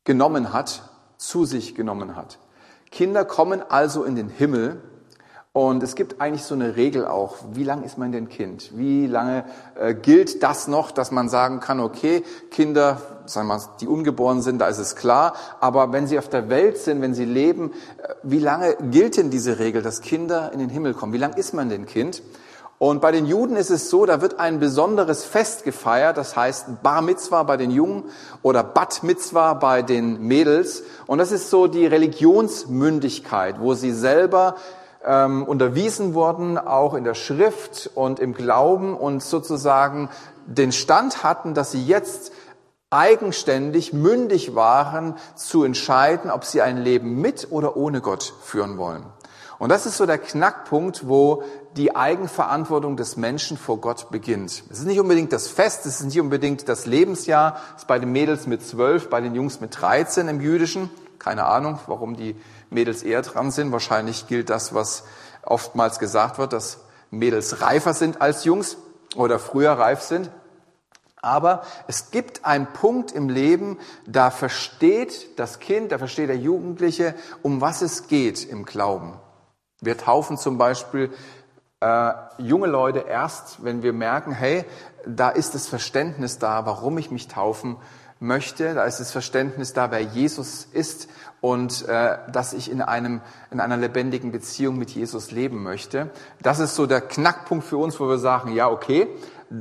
genommen 0.03 0.53
hat, 0.53 0.83
zu 1.17 1.45
sich 1.45 1.73
genommen 1.73 2.15
hat. 2.15 2.37
Kinder 2.91 3.25
kommen 3.25 3.63
also 3.67 4.03
in 4.03 4.15
den 4.15 4.29
Himmel 4.29 4.81
und 5.51 5.81
es 5.83 5.95
gibt 5.95 6.21
eigentlich 6.21 6.43
so 6.43 6.53
eine 6.53 6.75
Regel 6.75 7.07
auch, 7.07 7.37
wie 7.53 7.63
lange 7.63 7.85
ist 7.85 7.97
man 7.97 8.11
denn 8.11 8.29
Kind? 8.29 8.77
Wie 8.77 9.07
lange 9.07 9.45
äh, 9.79 9.95
gilt 9.95 10.43
das 10.43 10.67
noch, 10.67 10.91
dass 10.91 11.11
man 11.11 11.29
sagen 11.29 11.59
kann, 11.59 11.79
okay, 11.79 12.23
Kinder, 12.51 13.01
sagen 13.25 13.47
wir 13.47 13.55
mal, 13.55 13.63
die 13.79 13.87
ungeboren 13.87 14.41
sind, 14.41 14.59
da 14.59 14.67
ist 14.67 14.79
es 14.79 14.95
klar, 14.95 15.33
aber 15.61 15.91
wenn 15.91 16.07
sie 16.07 16.19
auf 16.19 16.29
der 16.29 16.49
Welt 16.49 16.77
sind, 16.77 17.01
wenn 17.01 17.13
sie 17.13 17.25
leben, 17.25 17.71
äh, 17.71 18.13
wie 18.21 18.39
lange 18.39 18.75
gilt 18.91 19.17
denn 19.17 19.29
diese 19.29 19.57
Regel, 19.57 19.81
dass 19.81 20.01
Kinder 20.01 20.51
in 20.51 20.59
den 20.59 20.69
Himmel 20.69 20.93
kommen? 20.93 21.13
Wie 21.13 21.17
lange 21.17 21.37
ist 21.37 21.53
man 21.53 21.69
denn 21.69 21.85
Kind? 21.85 22.21
Und 22.77 22.99
bei 22.99 23.11
den 23.11 23.25
Juden 23.25 23.55
ist 23.55 23.69
es 23.69 23.89
so, 23.89 24.05
da 24.05 24.21
wird 24.21 24.37
ein 24.37 24.59
besonderes 24.59 25.23
Fest 25.23 25.63
gefeiert, 25.63 26.17
das 26.17 26.35
heißt 26.35 26.83
Bar 26.83 27.01
Mitzwa 27.01 27.43
bei 27.43 27.55
den 27.55 27.71
Jungen 27.71 28.03
oder 28.41 28.63
Bat 28.63 29.01
Mitzwa 29.03 29.53
bei 29.53 29.81
den 29.81 30.21
Mädels. 30.21 30.83
Und 31.07 31.19
das 31.19 31.31
ist 31.31 31.49
so 31.49 31.67
die 31.67 31.85
Religionsmündigkeit, 31.85 33.61
wo 33.61 33.75
sie 33.75 33.93
selber 33.93 34.55
ähm, 35.05 35.43
unterwiesen 35.43 36.13
wurden, 36.13 36.57
auch 36.57 36.95
in 36.95 37.05
der 37.05 37.13
Schrift 37.13 37.91
und 37.95 38.19
im 38.19 38.33
Glauben 38.33 38.97
und 38.97 39.23
sozusagen 39.23 40.09
den 40.45 40.73
Stand 40.73 41.23
hatten, 41.23 41.53
dass 41.53 41.71
sie 41.71 41.83
jetzt 41.83 42.33
eigenständig 42.89 43.93
mündig 43.93 44.55
waren, 44.55 45.15
zu 45.35 45.63
entscheiden, 45.63 46.31
ob 46.31 46.45
sie 46.45 46.61
ein 46.61 46.77
Leben 46.77 47.19
mit 47.19 47.47
oder 47.51 47.75
ohne 47.75 48.01
Gott 48.01 48.33
führen 48.43 48.77
wollen. 48.77 49.05
Und 49.57 49.69
das 49.69 49.85
ist 49.85 49.97
so 49.97 50.05
der 50.05 50.17
Knackpunkt, 50.17 51.07
wo 51.07 51.43
die 51.77 51.95
Eigenverantwortung 51.95 52.97
des 52.97 53.15
Menschen 53.15 53.57
vor 53.57 53.79
Gott 53.79 54.09
beginnt. 54.11 54.63
Es 54.69 54.79
ist 54.79 54.85
nicht 54.85 54.99
unbedingt 54.99 55.31
das 55.31 55.47
Fest, 55.47 55.85
es 55.85 56.01
ist 56.01 56.07
nicht 56.07 56.19
unbedingt 56.19 56.67
das 56.67 56.85
Lebensjahr. 56.85 57.59
Es 57.75 57.83
ist 57.83 57.87
bei 57.87 57.99
den 57.99 58.11
Mädels 58.11 58.47
mit 58.47 58.65
zwölf, 58.65 59.09
bei 59.09 59.21
den 59.21 59.33
Jungs 59.33 59.61
mit 59.61 59.79
13 59.79 60.27
im 60.27 60.41
Jüdischen. 60.41 60.89
Keine 61.19 61.45
Ahnung, 61.45 61.79
warum 61.87 62.15
die 62.15 62.35
Mädels 62.69 63.01
eher 63.03 63.21
dran 63.21 63.51
sind. 63.51 63.71
Wahrscheinlich 63.71 64.27
gilt 64.27 64.49
das, 64.49 64.73
was 64.73 65.03
oftmals 65.43 65.99
gesagt 65.99 66.37
wird, 66.37 66.51
dass 66.51 66.81
Mädels 67.09 67.61
reifer 67.61 67.93
sind 67.93 68.21
als 68.21 68.43
Jungs 68.43 68.77
oder 69.15 69.39
früher 69.39 69.71
reif 69.71 70.01
sind. 70.01 70.29
Aber 71.25 71.63
es 71.87 72.11
gibt 72.11 72.45
einen 72.45 72.67
Punkt 72.67 73.11
im 73.11 73.29
Leben, 73.29 73.79
da 74.05 74.29
versteht 74.29 75.39
das 75.39 75.59
Kind, 75.59 75.91
da 75.91 75.97
versteht 75.97 76.29
der 76.29 76.37
Jugendliche, 76.37 77.15
um 77.41 77.61
was 77.61 77.81
es 77.81 78.07
geht 78.07 78.47
im 78.47 78.63
Glauben. 78.63 79.19
Wir 79.81 79.97
taufen 79.97 80.37
zum 80.37 80.59
Beispiel 80.59 81.11
äh, 81.79 82.11
junge 82.37 82.67
Leute 82.67 82.99
erst, 82.99 83.63
wenn 83.63 83.81
wir 83.81 83.91
merken, 83.91 84.31
hey, 84.31 84.65
da 85.05 85.29
ist 85.29 85.55
das 85.55 85.67
Verständnis 85.67 86.37
da, 86.37 86.65
warum 86.67 86.97
ich 86.99 87.09
mich 87.09 87.27
taufen 87.27 87.77
möchte. 88.19 88.73
Da 88.73 88.85
ist 88.85 88.99
das 88.99 89.11
Verständnis 89.11 89.73
da, 89.73 89.91
wer 89.91 90.01
Jesus 90.01 90.67
ist 90.71 91.09
und 91.41 91.87
äh, 91.87 92.17
dass 92.31 92.53
ich 92.53 92.71
in, 92.71 92.81
einem, 92.81 93.21
in 93.51 93.59
einer 93.59 93.77
lebendigen 93.77 94.31
Beziehung 94.31 94.77
mit 94.77 94.91
Jesus 94.91 95.31
leben 95.31 95.63
möchte. 95.63 96.09
Das 96.41 96.59
ist 96.59 96.75
so 96.75 96.85
der 96.85 97.01
Knackpunkt 97.01 97.65
für 97.65 97.77
uns, 97.77 97.99
wo 97.99 98.07
wir 98.07 98.17
sagen, 98.17 98.53
ja, 98.53 98.69
okay, 98.69 99.07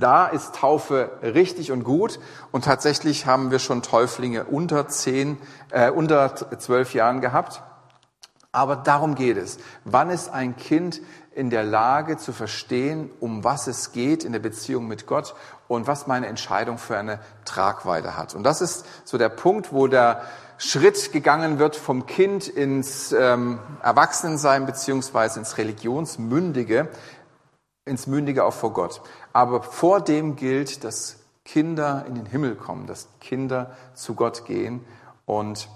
da 0.01 0.27
ist 0.27 0.55
Taufe 0.55 1.11
richtig 1.23 1.73
und 1.73 1.85
gut. 1.85 2.19
Und 2.53 2.65
tatsächlich 2.65 3.27
haben 3.27 3.51
wir 3.51 3.59
schon 3.59 3.83
Täuflinge 3.83 4.45
unter 4.45 4.89
zehn, 4.89 5.39
äh, 5.71 5.91
unter 5.91 6.35
zwölf 6.59 6.95
Jahren 6.95 7.21
gehabt. 7.21 7.63
Aber 8.53 8.77
darum 8.77 9.17
geht 9.17 9.37
es. 9.37 9.59
Wann 9.85 10.11
ist 10.11 10.29
ein 10.33 10.57
Kind 10.57 11.01
in 11.35 11.51
der 11.51 11.65
Lage 11.65 12.17
zu 12.17 12.33
verstehen, 12.33 13.11
um 13.19 13.43
was 13.43 13.67
es 13.67 13.93
geht 13.93 14.25
in 14.25 14.33
der 14.33 14.39
Beziehung 14.39 14.87
mit 14.87 15.07
Gott 15.07 15.35
und 15.67 15.87
was 15.87 16.07
meine 16.07 16.29
Entscheidung 16.29 16.79
für 16.79 16.97
eine 16.97 17.19
Tragweite 17.45 18.17
hat. 18.17 18.35
Und 18.35 18.45
das 18.45 18.61
ist 18.61 18.87
so 19.05 19.19
der 19.19 19.29
Punkt, 19.29 19.73
wo 19.73 19.89
der 19.89 20.23
Schritt 20.59 21.13
gegangen 21.13 21.59
wird 21.59 21.75
vom 21.75 22.07
Kind 22.07 22.47
ins 22.47 23.13
ähm, 23.13 23.59
Erwachsenensein 23.83 24.67
beziehungsweise 24.67 25.41
ins 25.41 25.59
Religionsmündige, 25.59 26.89
ins 27.85 28.07
Mündige 28.07 28.45
auch 28.45 28.55
vor 28.55 28.73
Gott. 28.73 29.03
Aber 29.35 29.63
vor 29.63 30.01
dem 30.01 30.37
gilt, 30.37 30.85
dass 30.85 31.19
Kinder 31.45 32.07
in 32.07 32.15
den 32.15 32.25
Himmel 32.25 32.55
kommen, 32.55 32.87
dass 32.87 33.09
Kinder 33.21 33.77
zu 33.93 34.15
Gott 34.15 34.47
gehen 34.47 34.83
und 35.27 35.69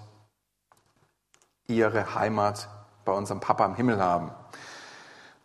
ihre 1.67 2.15
Heimat 2.15 2.69
bei 3.05 3.13
unserem 3.13 3.41
Papa 3.41 3.67
im 3.67 3.75
Himmel 3.75 4.01
haben. 4.01 4.31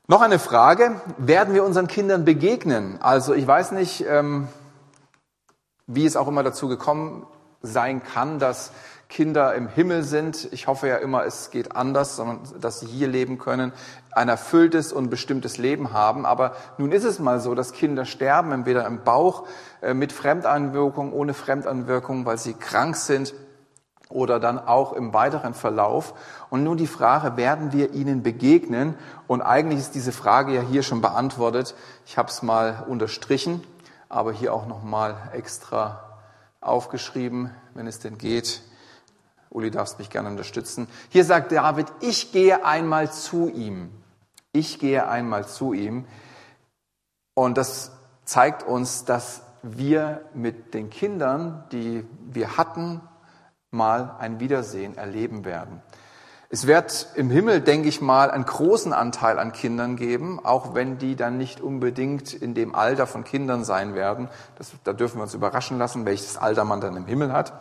Noch 0.07 0.21
eine 0.21 0.37
Frage, 0.37 1.01
werden 1.17 1.53
wir 1.53 1.63
unseren 1.63 1.87
Kindern 1.87 2.23
begegnen? 2.23 3.01
Also 3.01 3.33
ich 3.33 3.47
weiß 3.47 3.71
nicht, 3.71 4.05
ähm, 4.07 4.47
wie 5.87 6.05
es 6.05 6.15
auch 6.15 6.27
immer 6.27 6.43
dazu 6.43 6.67
gekommen 6.67 7.25
sein 7.61 8.03
kann, 8.03 8.37
dass 8.37 8.71
Kinder 9.13 9.53
im 9.53 9.67
Himmel 9.67 10.01
sind. 10.01 10.51
Ich 10.53 10.65
hoffe 10.65 10.87
ja 10.87 10.95
immer, 10.95 11.23
es 11.23 11.51
geht 11.51 11.75
anders, 11.75 12.15
sondern 12.15 12.39
dass 12.59 12.79
sie 12.79 12.87
hier 12.87 13.07
leben 13.07 13.37
können, 13.37 13.71
ein 14.11 14.27
erfülltes 14.27 14.91
und 14.91 15.11
bestimmtes 15.11 15.59
Leben 15.59 15.93
haben. 15.93 16.25
Aber 16.25 16.53
nun 16.79 16.91
ist 16.91 17.03
es 17.03 17.19
mal 17.19 17.39
so, 17.39 17.53
dass 17.53 17.73
Kinder 17.73 18.05
sterben, 18.05 18.51
entweder 18.51 18.87
im 18.87 19.03
Bauch 19.03 19.47
äh, 19.81 19.93
mit 19.93 20.13
Fremdanwirkung, 20.13 21.13
ohne 21.13 21.35
Fremdanwirkung, 21.35 22.25
weil 22.25 22.39
sie 22.39 22.55
krank 22.55 22.95
sind 22.95 23.35
oder 24.09 24.39
dann 24.39 24.57
auch 24.57 24.93
im 24.93 25.13
weiteren 25.13 25.53
Verlauf. 25.53 26.15
Und 26.49 26.63
nun 26.63 26.77
die 26.77 26.87
Frage, 26.87 27.37
werden 27.37 27.71
wir 27.71 27.93
ihnen 27.93 28.23
begegnen? 28.23 28.95
Und 29.27 29.43
eigentlich 29.43 29.79
ist 29.79 29.93
diese 29.93 30.11
Frage 30.11 30.55
ja 30.55 30.61
hier 30.61 30.81
schon 30.81 31.01
beantwortet. 31.01 31.75
Ich 32.07 32.17
habe 32.17 32.29
es 32.29 32.41
mal 32.41 32.83
unterstrichen, 32.89 33.63
aber 34.09 34.31
hier 34.31 34.55
auch 34.55 34.65
noch 34.65 34.81
mal 34.81 35.15
extra 35.33 36.01
aufgeschrieben, 36.61 37.51
wenn 37.75 37.85
es 37.85 37.99
denn 37.99 38.17
geht. 38.17 38.63
Uli, 39.53 39.71
darfst 39.71 39.99
mich 39.99 40.09
gerne 40.09 40.29
unterstützen. 40.29 40.87
Hier 41.09 41.23
sagt 41.23 41.51
David, 41.51 41.87
ich 42.01 42.31
gehe 42.31 42.65
einmal 42.65 43.11
zu 43.11 43.49
ihm. 43.49 43.91
Ich 44.51 44.79
gehe 44.79 45.07
einmal 45.07 45.47
zu 45.47 45.73
ihm. 45.73 46.05
Und 47.35 47.57
das 47.57 47.91
zeigt 48.25 48.63
uns, 48.63 49.05
dass 49.05 49.43
wir 49.61 50.21
mit 50.33 50.73
den 50.73 50.89
Kindern, 50.89 51.63
die 51.71 52.05
wir 52.25 52.57
hatten, 52.57 53.01
mal 53.71 54.15
ein 54.19 54.39
Wiedersehen 54.39 54.97
erleben 54.97 55.45
werden. 55.45 55.81
Es 56.49 56.67
wird 56.67 57.07
im 57.15 57.31
Himmel, 57.31 57.61
denke 57.61 57.89
ich 57.89 57.99
mal, 57.99 58.29
einen 58.29 58.45
großen 58.45 58.93
Anteil 58.93 59.39
an 59.39 59.53
Kindern 59.53 59.95
geben, 59.95 60.39
auch 60.43 60.75
wenn 60.75 60.99
die 60.99 61.15
dann 61.15 61.37
nicht 61.37 61.61
unbedingt 61.61 62.33
in 62.33 62.53
dem 62.53 62.75
Alter 62.75 63.07
von 63.07 63.23
Kindern 63.23 63.63
sein 63.63 63.95
werden. 63.95 64.29
Das, 64.59 64.71
da 64.83 64.93
dürfen 64.93 65.17
wir 65.17 65.23
uns 65.23 65.33
überraschen 65.33 65.79
lassen, 65.79 66.05
welches 66.05 66.37
Alter 66.37 66.63
man 66.63 66.79
dann 66.79 66.95
im 66.95 67.07
Himmel 67.07 67.33
hat. 67.33 67.53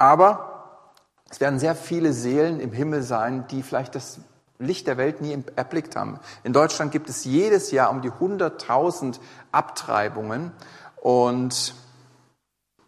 Aber 0.00 0.78
es 1.28 1.40
werden 1.40 1.58
sehr 1.58 1.74
viele 1.74 2.14
Seelen 2.14 2.58
im 2.58 2.72
Himmel 2.72 3.02
sein, 3.02 3.46
die 3.50 3.62
vielleicht 3.62 3.94
das 3.94 4.18
Licht 4.58 4.86
der 4.86 4.96
Welt 4.96 5.20
nie 5.20 5.36
erblickt 5.56 5.94
haben. 5.94 6.18
In 6.42 6.54
Deutschland 6.54 6.90
gibt 6.90 7.10
es 7.10 7.24
jedes 7.24 7.70
Jahr 7.70 7.90
um 7.90 8.00
die 8.00 8.10
100.000 8.10 9.20
Abtreibungen 9.52 10.52
und 11.02 11.74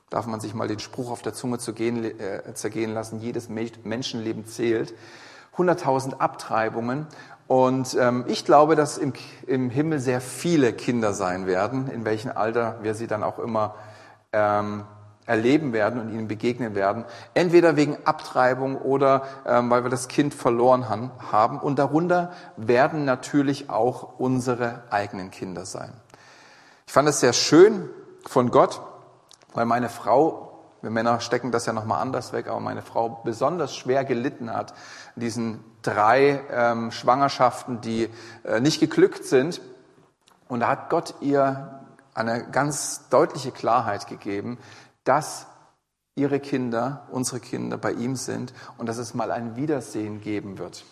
darf 0.08 0.24
man 0.24 0.40
sich 0.40 0.54
mal 0.54 0.68
den 0.68 0.78
Spruch 0.78 1.10
auf 1.10 1.20
der 1.20 1.34
Zunge 1.34 1.58
zergehen, 1.58 2.02
äh, 2.02 2.54
zergehen 2.54 2.94
lassen, 2.94 3.20
jedes 3.20 3.50
Menschenleben 3.50 4.46
zählt. 4.46 4.94
100.000 5.58 6.14
Abtreibungen. 6.14 7.06
Und 7.46 7.94
ähm, 8.00 8.24
ich 8.26 8.46
glaube, 8.46 8.74
dass 8.74 8.96
im, 8.96 9.12
im 9.46 9.68
Himmel 9.68 10.00
sehr 10.00 10.22
viele 10.22 10.72
Kinder 10.72 11.12
sein 11.12 11.46
werden, 11.46 11.88
in 11.88 12.06
welchem 12.06 12.30
Alter 12.34 12.78
wir 12.80 12.94
sie 12.94 13.06
dann 13.06 13.22
auch 13.22 13.38
immer 13.38 13.74
ähm, 14.32 14.84
erleben 15.32 15.72
werden 15.72 15.98
und 15.98 16.10
ihnen 16.10 16.28
begegnen 16.28 16.74
werden. 16.74 17.06
Entweder 17.32 17.74
wegen 17.74 17.96
Abtreibung 18.04 18.76
oder 18.76 19.22
ähm, 19.46 19.70
weil 19.70 19.82
wir 19.82 19.88
das 19.88 20.08
Kind 20.08 20.34
verloren 20.34 20.90
han, 20.90 21.10
haben. 21.32 21.58
Und 21.58 21.78
darunter 21.78 22.32
werden 22.58 23.06
natürlich 23.06 23.70
auch 23.70 24.18
unsere 24.18 24.82
eigenen 24.90 25.30
Kinder 25.30 25.64
sein. 25.64 25.90
Ich 26.86 26.92
fand 26.92 27.08
es 27.08 27.20
sehr 27.20 27.32
schön 27.32 27.88
von 28.26 28.50
Gott, 28.50 28.82
weil 29.54 29.64
meine 29.64 29.88
Frau, 29.88 30.60
wir 30.82 30.90
Männer 30.90 31.20
stecken 31.20 31.50
das 31.50 31.64
ja 31.64 31.72
nochmal 31.72 32.02
anders 32.02 32.34
weg, 32.34 32.46
aber 32.48 32.60
meine 32.60 32.82
Frau 32.82 33.22
besonders 33.24 33.74
schwer 33.74 34.04
gelitten 34.04 34.52
hat, 34.52 34.74
diesen 35.16 35.64
drei 35.80 36.42
ähm, 36.50 36.90
Schwangerschaften, 36.90 37.80
die 37.80 38.10
äh, 38.44 38.60
nicht 38.60 38.80
geglückt 38.80 39.24
sind. 39.24 39.62
Und 40.48 40.60
da 40.60 40.68
hat 40.68 40.90
Gott 40.90 41.14
ihr 41.20 41.80
eine 42.14 42.44
ganz 42.50 43.08
deutliche 43.08 43.52
Klarheit 43.52 44.06
gegeben, 44.06 44.58
dass 45.04 45.46
ihre 46.14 46.40
Kinder, 46.40 47.06
unsere 47.10 47.40
Kinder 47.40 47.78
bei 47.78 47.92
ihm 47.92 48.16
sind 48.16 48.52
und 48.76 48.86
dass 48.86 48.98
es 48.98 49.14
mal 49.14 49.30
ein 49.30 49.56
Wiedersehen 49.56 50.20
geben 50.20 50.58
wird. 50.58 50.84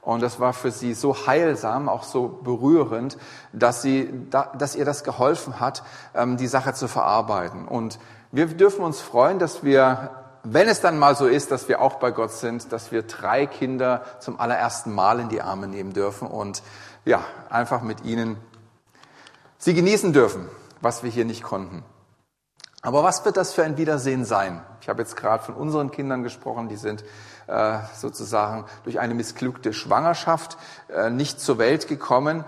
Und 0.00 0.22
das 0.22 0.40
war 0.40 0.52
für 0.52 0.70
sie 0.70 0.94
so 0.94 1.26
heilsam, 1.26 1.88
auch 1.88 2.04
so 2.04 2.28
berührend, 2.28 3.18
dass, 3.52 3.82
sie, 3.82 4.10
dass 4.30 4.76
ihr 4.76 4.84
das 4.84 5.04
geholfen 5.04 5.60
hat, 5.60 5.82
ähm, 6.14 6.36
die 6.36 6.46
Sache 6.46 6.72
zu 6.72 6.88
verarbeiten. 6.88 7.66
Und 7.66 7.98
wir 8.30 8.46
dürfen 8.46 8.84
uns 8.84 9.00
freuen, 9.00 9.38
dass 9.38 9.64
wir, 9.64 10.10
wenn 10.44 10.68
es 10.68 10.80
dann 10.80 10.98
mal 10.98 11.16
so 11.16 11.26
ist, 11.26 11.50
dass 11.50 11.68
wir 11.68 11.82
auch 11.82 11.96
bei 11.96 12.10
Gott 12.12 12.32
sind, 12.32 12.72
dass 12.72 12.92
wir 12.92 13.02
drei 13.02 13.46
Kinder 13.46 14.02
zum 14.20 14.38
allerersten 14.38 14.94
Mal 14.94 15.20
in 15.20 15.28
die 15.28 15.42
Arme 15.42 15.66
nehmen 15.66 15.92
dürfen 15.92 16.28
und 16.28 16.62
ja, 17.04 17.24
einfach 17.50 17.82
mit 17.82 18.04
ihnen 18.04 18.36
sie 19.58 19.74
genießen 19.74 20.12
dürfen, 20.12 20.48
was 20.80 21.02
wir 21.02 21.10
hier 21.10 21.24
nicht 21.24 21.42
konnten. 21.42 21.82
Aber 22.82 23.02
was 23.02 23.24
wird 23.24 23.36
das 23.36 23.52
für 23.52 23.64
ein 23.64 23.76
Wiedersehen 23.76 24.24
sein? 24.24 24.62
Ich 24.80 24.88
habe 24.88 25.02
jetzt 25.02 25.16
gerade 25.16 25.42
von 25.42 25.54
unseren 25.54 25.90
Kindern 25.90 26.22
gesprochen, 26.22 26.68
die 26.68 26.76
sind 26.76 27.04
äh, 27.48 27.78
sozusagen 27.96 28.66
durch 28.84 29.00
eine 29.00 29.14
missglückte 29.14 29.72
Schwangerschaft 29.72 30.56
äh, 30.88 31.10
nicht 31.10 31.40
zur 31.40 31.58
Welt 31.58 31.88
gekommen. 31.88 32.44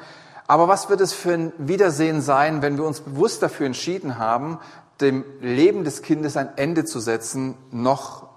Aber 0.47 0.69
was 0.69 0.89
wird 0.89 1.01
es 1.01 1.13
für 1.13 1.33
ein 1.33 1.53
Wiedersehen 1.59 2.21
sein, 2.21 2.63
wenn 2.63 2.77
wir 2.77 2.85
uns 2.85 3.01
bewusst 3.01 3.43
dafür 3.43 3.67
entschieden 3.67 4.19
haben, 4.19 4.59
dem 5.01 5.25
Leben 5.41 5.85
des 5.85 6.03
Kindes 6.03 6.37
ein 6.37 6.57
Ende 6.57 6.85
zu 6.85 7.01
setzen, 7.01 7.57
noch 7.71 8.29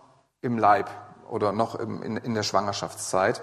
im 0.41 0.57
Leib 0.57 0.89
oder 1.29 1.51
noch 1.51 1.75
im, 1.75 2.01
in, 2.01 2.17
in 2.17 2.33
der 2.33 2.43
Schwangerschaftszeit, 2.43 3.41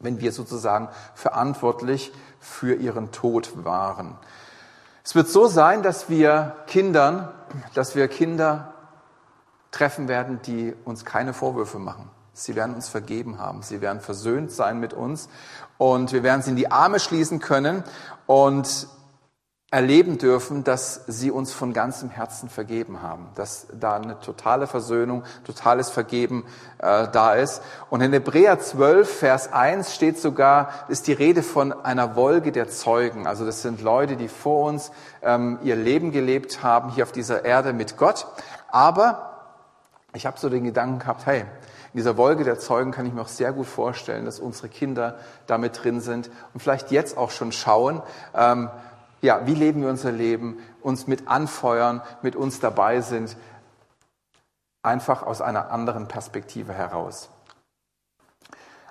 wenn 0.00 0.20
wir 0.20 0.32
sozusagen 0.32 0.88
verantwortlich 1.14 2.12
für 2.38 2.74
ihren 2.74 3.12
Tod 3.12 3.64
waren. 3.64 4.16
Es 5.02 5.14
wird 5.14 5.28
so 5.28 5.46
sein, 5.46 5.82
dass 5.82 6.08
wir 6.08 6.56
Kindern, 6.66 7.28
dass 7.74 7.94
wir 7.94 8.08
Kinder 8.08 8.74
treffen 9.70 10.08
werden, 10.08 10.40
die 10.42 10.74
uns 10.84 11.04
keine 11.04 11.32
Vorwürfe 11.32 11.78
machen. 11.78 12.10
Sie 12.32 12.56
werden 12.56 12.74
uns 12.74 12.88
vergeben 12.88 13.38
haben. 13.38 13.62
Sie 13.62 13.80
werden 13.80 14.00
versöhnt 14.00 14.50
sein 14.50 14.80
mit 14.80 14.92
uns. 14.92 15.28
Und 15.78 16.12
wir 16.12 16.22
werden 16.22 16.42
sie 16.42 16.50
in 16.50 16.56
die 16.56 16.70
Arme 16.70 17.00
schließen 17.00 17.40
können 17.40 17.84
und 18.26 18.88
erleben 19.72 20.18
dürfen, 20.18 20.64
dass 20.64 21.04
sie 21.06 21.30
uns 21.30 21.52
von 21.52 21.72
ganzem 21.72 22.10
Herzen 22.10 22.48
vergeben 22.48 23.02
haben, 23.02 23.28
dass 23.36 23.68
da 23.78 23.94
eine 23.94 24.18
totale 24.18 24.66
Versöhnung, 24.66 25.22
totales 25.44 25.90
Vergeben 25.90 26.44
äh, 26.78 27.06
da 27.06 27.34
ist. 27.34 27.62
Und 27.88 28.00
in 28.00 28.12
Hebräer 28.12 28.58
12, 28.58 29.08
Vers 29.08 29.52
1 29.52 29.94
steht 29.94 30.18
sogar, 30.18 30.70
ist 30.88 31.06
die 31.06 31.12
Rede 31.12 31.44
von 31.44 31.72
einer 31.72 32.16
Wolke 32.16 32.50
der 32.50 32.68
Zeugen. 32.68 33.28
Also 33.28 33.46
das 33.46 33.62
sind 33.62 33.80
Leute, 33.80 34.16
die 34.16 34.26
vor 34.26 34.66
uns 34.68 34.90
ähm, 35.22 35.60
ihr 35.62 35.76
Leben 35.76 36.10
gelebt 36.10 36.64
haben 36.64 36.90
hier 36.90 37.04
auf 37.04 37.12
dieser 37.12 37.44
Erde 37.44 37.72
mit 37.72 37.96
Gott. 37.96 38.26
Aber 38.72 39.30
ich 40.14 40.26
habe 40.26 40.36
so 40.36 40.48
den 40.48 40.64
Gedanken 40.64 40.98
gehabt, 40.98 41.26
hey, 41.26 41.44
in 41.92 41.98
dieser 41.98 42.16
Wolke 42.16 42.42
der 42.42 42.58
Zeugen 42.58 42.90
kann 42.90 43.06
ich 43.06 43.12
mir 43.12 43.22
auch 43.22 43.28
sehr 43.28 43.52
gut 43.52 43.66
vorstellen, 43.66 44.24
dass 44.24 44.40
unsere 44.40 44.68
Kinder 44.68 45.18
damit 45.46 45.82
drin 45.82 46.00
sind 46.00 46.30
und 46.54 46.60
vielleicht 46.60 46.90
jetzt 46.90 47.16
auch 47.16 47.30
schon 47.30 47.52
schauen, 47.52 48.02
ähm, 48.34 48.68
ja, 49.20 49.46
wie 49.46 49.54
leben 49.54 49.82
wir 49.82 49.90
unser 49.90 50.12
Leben, 50.12 50.58
uns 50.82 51.06
mit 51.06 51.28
anfeuern, 51.28 52.02
mit 52.22 52.36
uns 52.36 52.60
dabei 52.60 53.00
sind, 53.00 53.36
einfach 54.82 55.22
aus 55.22 55.40
einer 55.40 55.70
anderen 55.70 56.08
Perspektive 56.08 56.72
heraus. 56.72 57.28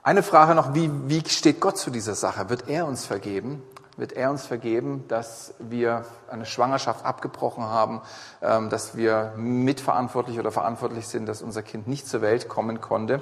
Eine 0.04 0.24
Frage 0.24 0.56
noch, 0.56 0.74
wie, 0.74 0.90
wie 1.10 1.28
steht 1.28 1.60
Gott 1.60 1.78
zu 1.78 1.90
dieser 1.92 2.16
Sache? 2.16 2.50
Wird 2.50 2.70
er 2.70 2.86
uns 2.86 3.06
vergeben? 3.06 3.62
Wird 3.98 4.14
er 4.14 4.32
uns 4.32 4.46
vergeben, 4.46 5.04
dass 5.10 5.54
wir 5.60 6.06
eine 6.32 6.46
Schwangerschaft 6.46 7.06
abgebrochen 7.06 7.66
haben, 7.66 8.02
ähm, 8.42 8.70
dass 8.70 8.96
wir 8.96 9.34
mitverantwortlich 9.36 10.40
oder 10.40 10.52
verantwortlich 10.52 11.08
sind, 11.08 11.26
dass 11.26 11.42
unser 11.42 11.64
Kind 11.64 11.88
nicht 11.88 12.08
zur 12.08 12.22
Welt 12.22 12.48
kommen 12.48 12.80
konnte? 12.80 13.22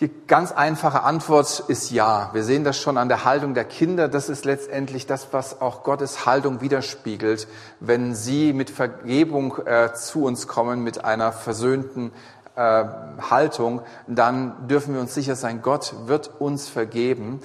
Die 0.00 0.10
ganz 0.26 0.50
einfache 0.50 1.02
Antwort 1.02 1.60
ist 1.68 1.90
ja. 1.90 2.30
Wir 2.32 2.42
sehen 2.42 2.64
das 2.64 2.78
schon 2.78 2.96
an 2.96 3.10
der 3.10 3.26
Haltung 3.26 3.52
der 3.52 3.66
Kinder. 3.66 4.08
Das 4.08 4.30
ist 4.30 4.46
letztendlich 4.46 5.06
das, 5.06 5.28
was 5.32 5.60
auch 5.60 5.82
Gottes 5.82 6.24
Haltung 6.24 6.62
widerspiegelt. 6.62 7.46
Wenn 7.80 8.14
sie 8.14 8.54
mit 8.54 8.70
Vergebung 8.70 9.58
äh, 9.66 9.92
zu 9.92 10.24
uns 10.24 10.48
kommen, 10.48 10.82
mit 10.82 11.04
einer 11.04 11.32
versöhnten 11.32 12.12
äh, 12.56 12.84
Haltung, 13.30 13.82
dann 14.06 14.68
dürfen 14.68 14.94
wir 14.94 15.02
uns 15.02 15.12
sicher 15.12 15.36
sein, 15.36 15.60
Gott 15.60 15.94
wird 16.06 16.30
uns 16.40 16.70
vergeben. 16.70 17.40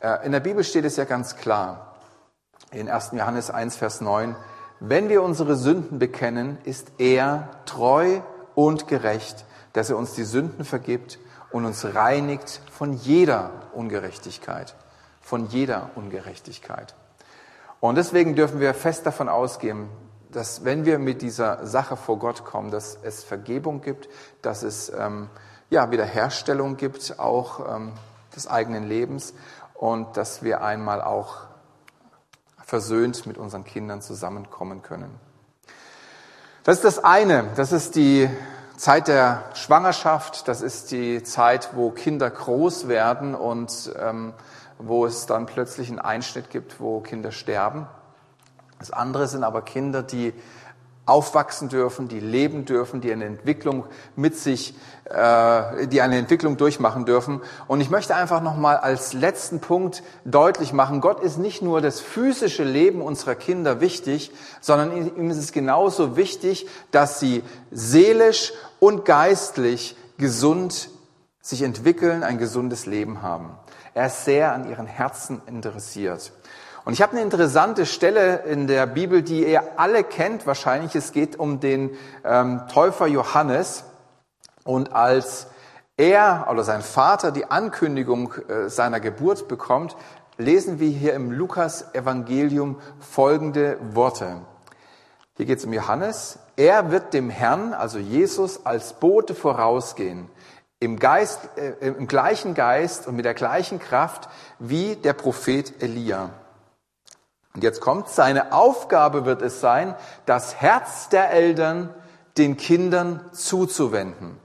Äh, 0.00 0.26
in 0.26 0.32
der 0.32 0.40
Bibel 0.40 0.64
steht 0.64 0.84
es 0.84 0.96
ja 0.96 1.04
ganz 1.04 1.36
klar. 1.36 1.94
In 2.72 2.90
1. 2.90 3.10
Johannes 3.12 3.48
1, 3.48 3.76
Vers 3.76 4.00
9. 4.00 4.34
Wenn 4.80 5.08
wir 5.08 5.22
unsere 5.22 5.54
Sünden 5.54 6.00
bekennen, 6.00 6.58
ist 6.64 6.94
er 6.98 7.48
treu 7.64 8.22
und 8.56 8.88
gerecht, 8.88 9.44
dass 9.72 9.88
er 9.88 9.96
uns 9.96 10.14
die 10.14 10.24
Sünden 10.24 10.64
vergibt 10.64 11.20
und 11.52 11.64
uns 11.64 11.84
reinigt 11.94 12.60
von 12.70 12.94
jeder 12.94 13.50
Ungerechtigkeit. 13.72 14.74
Von 15.20 15.46
jeder 15.46 15.90
Ungerechtigkeit. 15.94 16.94
Und 17.80 17.96
deswegen 17.96 18.34
dürfen 18.34 18.60
wir 18.60 18.74
fest 18.74 19.06
davon 19.06 19.28
ausgehen, 19.28 19.88
dass 20.30 20.64
wenn 20.64 20.84
wir 20.84 20.98
mit 20.98 21.20
dieser 21.22 21.66
Sache 21.66 21.96
vor 21.96 22.18
Gott 22.18 22.44
kommen, 22.44 22.70
dass 22.70 22.98
es 23.02 23.22
Vergebung 23.22 23.82
gibt, 23.82 24.08
dass 24.40 24.62
es 24.62 24.90
ähm, 24.90 25.28
ja, 25.68 25.90
Wiederherstellung 25.90 26.76
gibt, 26.76 27.18
auch 27.18 27.76
ähm, 27.76 27.92
des 28.34 28.46
eigenen 28.46 28.88
Lebens 28.88 29.34
und 29.74 30.16
dass 30.16 30.42
wir 30.42 30.62
einmal 30.62 31.02
auch 31.02 31.42
versöhnt 32.64 33.26
mit 33.26 33.36
unseren 33.36 33.64
Kindern 33.64 34.00
zusammenkommen 34.00 34.82
können. 34.82 35.18
Das 36.64 36.76
ist 36.76 36.84
das 36.84 37.04
eine, 37.04 37.48
das 37.56 37.72
ist 37.72 37.96
die 37.96 38.30
Zeit 38.76 39.08
der 39.08 39.44
Schwangerschaft, 39.54 40.48
das 40.48 40.62
ist 40.62 40.90
die 40.90 41.22
Zeit, 41.22 41.70
wo 41.74 41.90
Kinder 41.90 42.30
groß 42.30 42.88
werden 42.88 43.34
und 43.34 43.92
ähm, 43.98 44.34
wo 44.78 45.06
es 45.06 45.26
dann 45.26 45.46
plötzlich 45.46 45.88
einen 45.88 45.98
Einschnitt 45.98 46.50
gibt, 46.50 46.80
wo 46.80 47.00
Kinder 47.00 47.32
sterben. 47.32 47.86
Das 48.78 48.90
andere 48.90 49.28
sind 49.28 49.44
aber 49.44 49.62
Kinder, 49.62 50.02
die 50.02 50.34
aufwachsen 51.04 51.68
dürfen, 51.68 52.06
die 52.06 52.20
leben 52.20 52.64
dürfen, 52.64 53.00
die 53.00 53.10
eine 53.12 53.24
Entwicklung 53.24 53.86
mit 54.14 54.36
sich, 54.36 54.74
äh, 55.04 55.88
die 55.88 56.00
eine 56.00 56.16
Entwicklung 56.16 56.56
durchmachen 56.56 57.06
dürfen. 57.06 57.40
Und 57.66 57.80
ich 57.80 57.90
möchte 57.90 58.14
einfach 58.14 58.40
nochmal 58.40 58.76
als 58.76 59.12
letzten 59.12 59.60
Punkt 59.60 60.04
deutlich 60.24 60.72
machen, 60.72 61.00
Gott 61.00 61.20
ist 61.20 61.38
nicht 61.38 61.60
nur 61.60 61.80
das 61.80 62.00
physische 62.00 62.62
Leben 62.62 63.02
unserer 63.02 63.34
Kinder 63.34 63.80
wichtig, 63.80 64.30
sondern 64.60 64.96
ihm 65.16 65.30
ist 65.30 65.38
es 65.38 65.52
genauso 65.52 66.16
wichtig, 66.16 66.68
dass 66.92 67.18
sie 67.18 67.42
seelisch 67.72 68.52
und 68.78 69.04
geistlich 69.04 69.96
gesund 70.18 70.88
sich 71.40 71.62
entwickeln, 71.62 72.22
ein 72.22 72.38
gesundes 72.38 72.86
Leben 72.86 73.22
haben. 73.22 73.50
Er 73.94 74.06
ist 74.06 74.24
sehr 74.24 74.52
an 74.52 74.70
ihren 74.70 74.86
Herzen 74.86 75.42
interessiert. 75.46 76.32
Und 76.84 76.94
ich 76.94 77.02
habe 77.02 77.12
eine 77.12 77.22
interessante 77.22 77.86
Stelle 77.86 78.42
in 78.44 78.66
der 78.66 78.86
Bibel, 78.86 79.22
die 79.22 79.46
ihr 79.46 79.78
alle 79.78 80.02
kennt 80.02 80.46
wahrscheinlich. 80.46 80.96
Es 80.96 81.12
geht 81.12 81.38
um 81.38 81.60
den 81.60 81.90
ähm, 82.24 82.62
Täufer 82.72 83.06
Johannes. 83.06 83.84
Und 84.64 84.92
als 84.92 85.46
er 85.96 86.48
oder 86.50 86.64
sein 86.64 86.82
Vater 86.82 87.30
die 87.30 87.48
Ankündigung 87.50 88.34
äh, 88.48 88.68
seiner 88.68 88.98
Geburt 88.98 89.46
bekommt, 89.46 89.96
lesen 90.38 90.80
wir 90.80 90.88
hier 90.88 91.14
im 91.14 91.30
Lukas-Evangelium 91.30 92.80
folgende 92.98 93.78
Worte. 93.92 94.38
Hier 95.36 95.46
geht 95.46 95.58
es 95.58 95.64
um 95.64 95.72
Johannes. 95.72 96.40
Er 96.56 96.90
wird 96.90 97.14
dem 97.14 97.30
Herrn, 97.30 97.74
also 97.74 97.98
Jesus, 97.98 98.66
als 98.66 98.94
Bote 98.94 99.36
vorausgehen, 99.36 100.28
im, 100.80 100.98
Geist, 100.98 101.48
äh, 101.56 101.86
im 101.86 102.08
gleichen 102.08 102.54
Geist 102.54 103.06
und 103.06 103.14
mit 103.14 103.24
der 103.24 103.34
gleichen 103.34 103.78
Kraft 103.78 104.28
wie 104.58 104.96
der 104.96 105.12
Prophet 105.12 105.80
Elia. 105.80 106.30
Und 107.54 107.62
jetzt 107.62 107.80
kommt, 107.80 108.08
seine 108.08 108.52
Aufgabe 108.52 109.24
wird 109.24 109.42
es 109.42 109.60
sein, 109.60 109.94
das 110.24 110.56
Herz 110.56 111.08
der 111.08 111.30
Eltern 111.30 111.94
den 112.38 112.56
Kindern 112.56 113.20
zuzuwenden. 113.32 114.38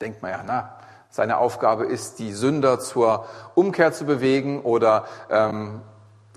Denkt 0.00 0.22
man 0.22 0.30
ja, 0.30 0.40
na, 0.46 0.78
seine 1.10 1.38
Aufgabe 1.38 1.86
ist, 1.86 2.18
die 2.18 2.32
Sünder 2.32 2.80
zur 2.80 3.26
Umkehr 3.54 3.92
zu 3.92 4.04
bewegen 4.04 4.62
oder 4.62 5.06
ähm, 5.30 5.80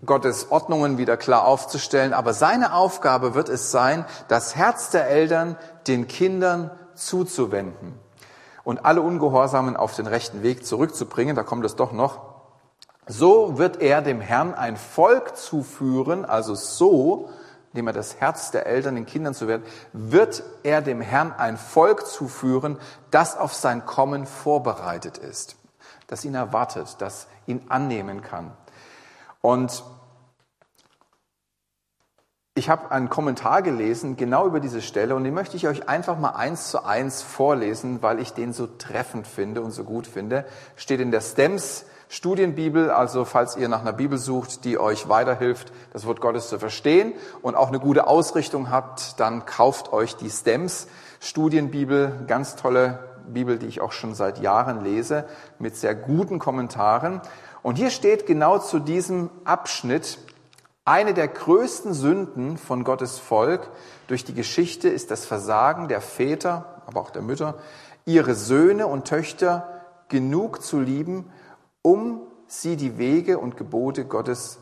Gottes 0.05 0.51
Ordnungen 0.51 0.97
wieder 0.97 1.17
klar 1.17 1.45
aufzustellen. 1.45 2.13
Aber 2.13 2.33
seine 2.33 2.73
Aufgabe 2.73 3.35
wird 3.35 3.49
es 3.49 3.71
sein, 3.71 4.05
das 4.27 4.55
Herz 4.55 4.89
der 4.89 5.07
Eltern 5.07 5.57
den 5.88 6.07
Kindern 6.07 6.71
zuzuwenden 6.95 7.99
und 8.63 8.85
alle 8.85 9.01
Ungehorsamen 9.01 9.75
auf 9.75 9.95
den 9.95 10.07
rechten 10.07 10.43
Weg 10.43 10.65
zurückzubringen. 10.65 11.35
Da 11.35 11.43
kommt 11.43 11.65
es 11.65 11.75
doch 11.75 11.91
noch. 11.91 12.29
So 13.12 13.58
wird 13.58 13.82
er 13.82 14.04
dem 14.04 14.22
Herrn 14.22 14.54
ein 14.54 14.78
Volk 14.78 15.36
zuführen, 15.36 16.26
also 16.26 16.54
so, 16.54 17.32
indem 17.74 17.88
er 17.88 17.93
das 17.93 18.17
Herz 18.17 18.52
der 18.52 18.67
Eltern 18.67 18.93
den 18.93 19.08
Kindern 19.08 19.34
zu 19.34 19.48
werden, 19.48 19.63
wird 19.93 20.43
er 20.62 20.84
dem 20.84 21.02
Herrn 21.02 21.34
ein 21.34 21.58
Volk 21.58 22.06
zuführen, 22.06 22.78
das 23.10 23.36
auf 23.36 23.56
sein 23.56 23.84
Kommen 23.88 24.28
vorbereitet 24.28 25.17
ist, 25.17 25.56
das 26.06 26.24
ihn 26.24 26.36
erwartet, 26.36 26.98
das 27.00 27.26
ihn 27.48 27.63
annehmen 27.67 28.22
kann. 28.22 28.52
Und 29.41 29.84
Ich 32.60 32.69
habe 32.69 32.91
einen 32.91 33.10
Kommentar 33.10 33.62
gelesen, 33.62 34.17
genau 34.17 34.45
über 34.45 34.60
diese 34.60 34.82
Stelle, 34.82 35.15
und 35.15 35.24
den 35.24 35.34
möchte 35.34 35.56
ich 35.56 35.65
euch 35.69 35.88
einfach 35.88 36.19
mal 36.19 36.32
eins 36.32 36.72
zu 36.72 36.84
eins 36.84 37.22
vorlesen, 37.22 38.02
weil 38.02 38.19
ich 38.19 38.34
den 38.34 38.52
so 38.52 38.67
treffend 38.67 39.28
finde 39.28 39.62
und 39.62 39.72
so 39.72 39.86
gut 39.86 40.06
finde. 40.06 40.43
Steht 40.76 41.00
in 41.00 41.12
der 41.12 41.22
Stems 41.22 41.86
Studienbibel, 42.12 42.89
also 42.89 43.24
falls 43.24 43.56
ihr 43.56 43.69
nach 43.69 43.82
einer 43.82 43.93
Bibel 43.93 44.17
sucht, 44.17 44.65
die 44.65 44.80
euch 44.80 45.10
weiterhilft, 45.10 45.72
das 45.93 46.08
Wort 46.08 46.22
Gottes 46.22 46.50
zu 46.50 46.58
verstehen 46.58 47.13
und 47.43 47.54
auch 47.54 47.67
eine 47.67 47.80
gute 47.80 48.08
Ausrichtung 48.08 48.72
habt, 48.72 49.19
dann 49.19 49.45
kauft 49.45 49.93
euch 49.93 50.15
die 50.15 50.32
Stems 50.32 50.88
Studienbibel, 51.19 52.26
ganz 52.26 52.56
tolle 52.56 52.98
Bibel, 53.28 53.60
die 53.60 53.67
ich 53.67 53.80
auch 53.80 53.91
schon 53.91 54.15
seit 54.15 54.39
Jahren 54.39 54.84
lese, 54.84 55.26
mit 55.60 55.76
sehr 55.76 55.93
guten 55.93 56.39
Kommentaren. 56.39 57.22
Und 57.62 57.76
hier 57.76 57.91
steht 57.91 58.26
genau 58.26 58.58
zu 58.58 58.80
diesem 58.80 59.30
Abschnitt, 59.45 60.17
eine 60.86 61.13
der 61.13 61.28
größten 61.28 61.93
Sünden 61.93 62.58
von 62.58 62.84
Gottes 62.84 63.19
Volk 63.19 63.69
durch 64.08 64.26
die 64.26 64.34
Geschichte 64.34 64.89
ist 64.89 65.12
das 65.12 65.26
Versagen 65.26 65.88
der 65.88 66.02
Väter, 66.02 66.82
aber 66.88 67.02
auch 67.02 67.12
der 67.12 67.22
Mütter, 67.22 67.60
ihre 68.06 68.34
Söhne 68.34 68.88
und 68.88 69.08
Töchter 69.08 69.67
genug 70.08 70.63
zu 70.63 70.80
lieben, 70.80 71.32
um 71.82 72.22
sie 72.48 72.76
die 72.76 72.98
Wege 72.98 73.38
und 73.39 73.58
Gebote 73.58 74.06
Gottes 74.06 74.60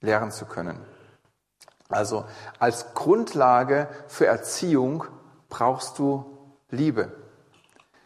lehren 0.00 0.30
zu 0.30 0.44
können. 0.44 0.78
Also 1.88 2.26
als 2.58 2.94
Grundlage 2.94 3.88
für 4.08 4.26
Erziehung 4.26 5.04
brauchst 5.48 5.98
du 5.98 6.24
Liebe. 6.70 7.12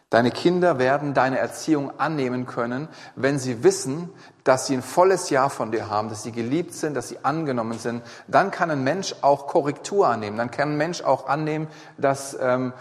Deine 0.09 0.29
Kinder 0.29 0.77
werden 0.77 1.15
deine 1.15 1.39
Erziehung 1.39 1.99
annehmen 1.99 2.45
können, 2.45 2.87
wenn 3.15 3.39
sie 3.39 3.63
wissen, 3.63 4.09
dass 4.43 4.67
sie 4.67 4.75
ein 4.75 4.83
volles 4.83 5.31
Jahr 5.31 5.49
von 5.49 5.71
dir 5.71 5.89
haben, 5.89 6.09
dass 6.09 6.21
sie 6.21 6.31
geliebt 6.31 6.73
sind, 6.73 6.93
dass 6.93 7.09
sie 7.09 7.25
angenommen 7.25 7.79
sind. 7.79 8.03
Dann 8.27 8.51
kann 8.51 8.69
ein 8.69 8.83
Mensch 8.83 9.15
auch 9.21 9.47
Korrektur 9.47 10.07
annehmen. 10.07 10.37
Dann 10.37 10.51
kann 10.51 10.73
ein 10.73 10.77
Mensch 10.77 11.01
auch 11.01 11.25
annehmen, 11.27 11.67
dass 11.97 12.37
ähm, 12.39 12.73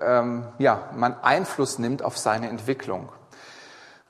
ähm, 0.00 0.46
ja, 0.58 0.88
man 0.94 1.14
Einfluss 1.20 1.78
nimmt 1.78 2.02
auf 2.02 2.16
seine 2.16 2.48
Entwicklung. 2.48 3.10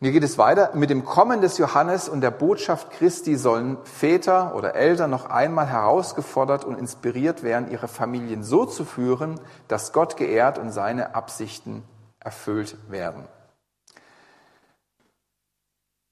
Und 0.01 0.05
hier 0.05 0.13
geht 0.13 0.23
es 0.23 0.39
weiter. 0.39 0.71
Mit 0.75 0.91
dem 0.91 1.05
Kommen 1.05 1.41
des 1.41 1.59
Johannes 1.59 2.09
und 2.09 2.21
der 2.21 2.31
Botschaft 2.31 2.93
Christi 2.93 3.35
sollen 3.35 3.79
Väter 3.85 4.55
oder 4.55 4.77
Eltern 4.77 5.11
noch 5.11 5.27
einmal 5.27 5.67
herausgefordert 5.67 6.65
und 6.65 6.79
inspiriert 6.79 7.43
werden, 7.43 7.69
ihre 7.69 7.89
Familien 7.89 8.45
so 8.45 8.65
zu 8.65 8.85
führen, 8.85 9.41
dass 9.67 9.93
Gott 9.93 10.17
geehrt 10.17 10.57
und 10.57 10.71
seine 10.71 11.17
Absichten 11.17 11.83
erfüllt 12.21 12.77
werden. 12.89 13.27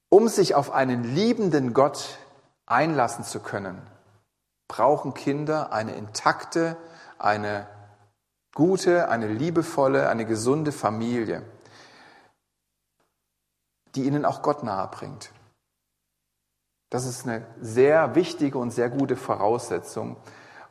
Um 0.09 0.27
sich 0.27 0.57
auf 0.57 0.73
einen 0.73 1.05
liebenden 1.05 1.73
Gott 1.73 2.19
einlassen 2.67 3.23
zu 3.23 3.39
können, 3.39 3.81
brauchen 4.67 5.15
Kinder 5.15 5.73
eine 5.73 5.95
intakte, 5.95 6.77
eine 7.19 7.69
gute, 8.53 9.09
eine 9.11 9.29
liebevolle, 9.29 10.09
eine 10.09 10.25
gesunde 10.25 10.73
Familie, 10.73 11.43
die 13.97 14.05
ihnen 14.05 14.25
auch 14.25 14.43
Gott 14.43 14.63
nahe 14.63 14.89
bringt. 14.89 15.33
Das 16.91 17.07
ist 17.07 17.27
eine 17.27 17.45
sehr 17.61 18.15
wichtige 18.15 18.59
und 18.59 18.71
sehr 18.71 18.91
gute 18.91 19.17
Voraussetzung. 19.17 20.17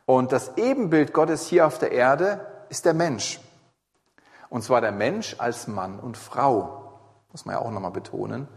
Und 0.05 0.31
das 0.31 0.57
Ebenbild 0.57 1.11
Gottes 1.11 1.47
hier 1.47 1.67
auf 1.67 1.77
der 1.77 1.91
Erde 1.91 2.45
ist 2.69 2.85
der 2.85 2.93
Mensch. 2.93 3.39
Und 4.49 4.63
zwar 4.63 4.79
der 4.79 4.91
Mensch 4.91 5.35
als 5.39 5.67
Mann 5.67 5.99
und 5.99 6.17
Frau, 6.17 6.99
muss 7.31 7.45
man 7.45 7.55
ja 7.55 7.61
auch 7.61 7.71
nochmal 7.71 7.91
betonen. 7.91 8.47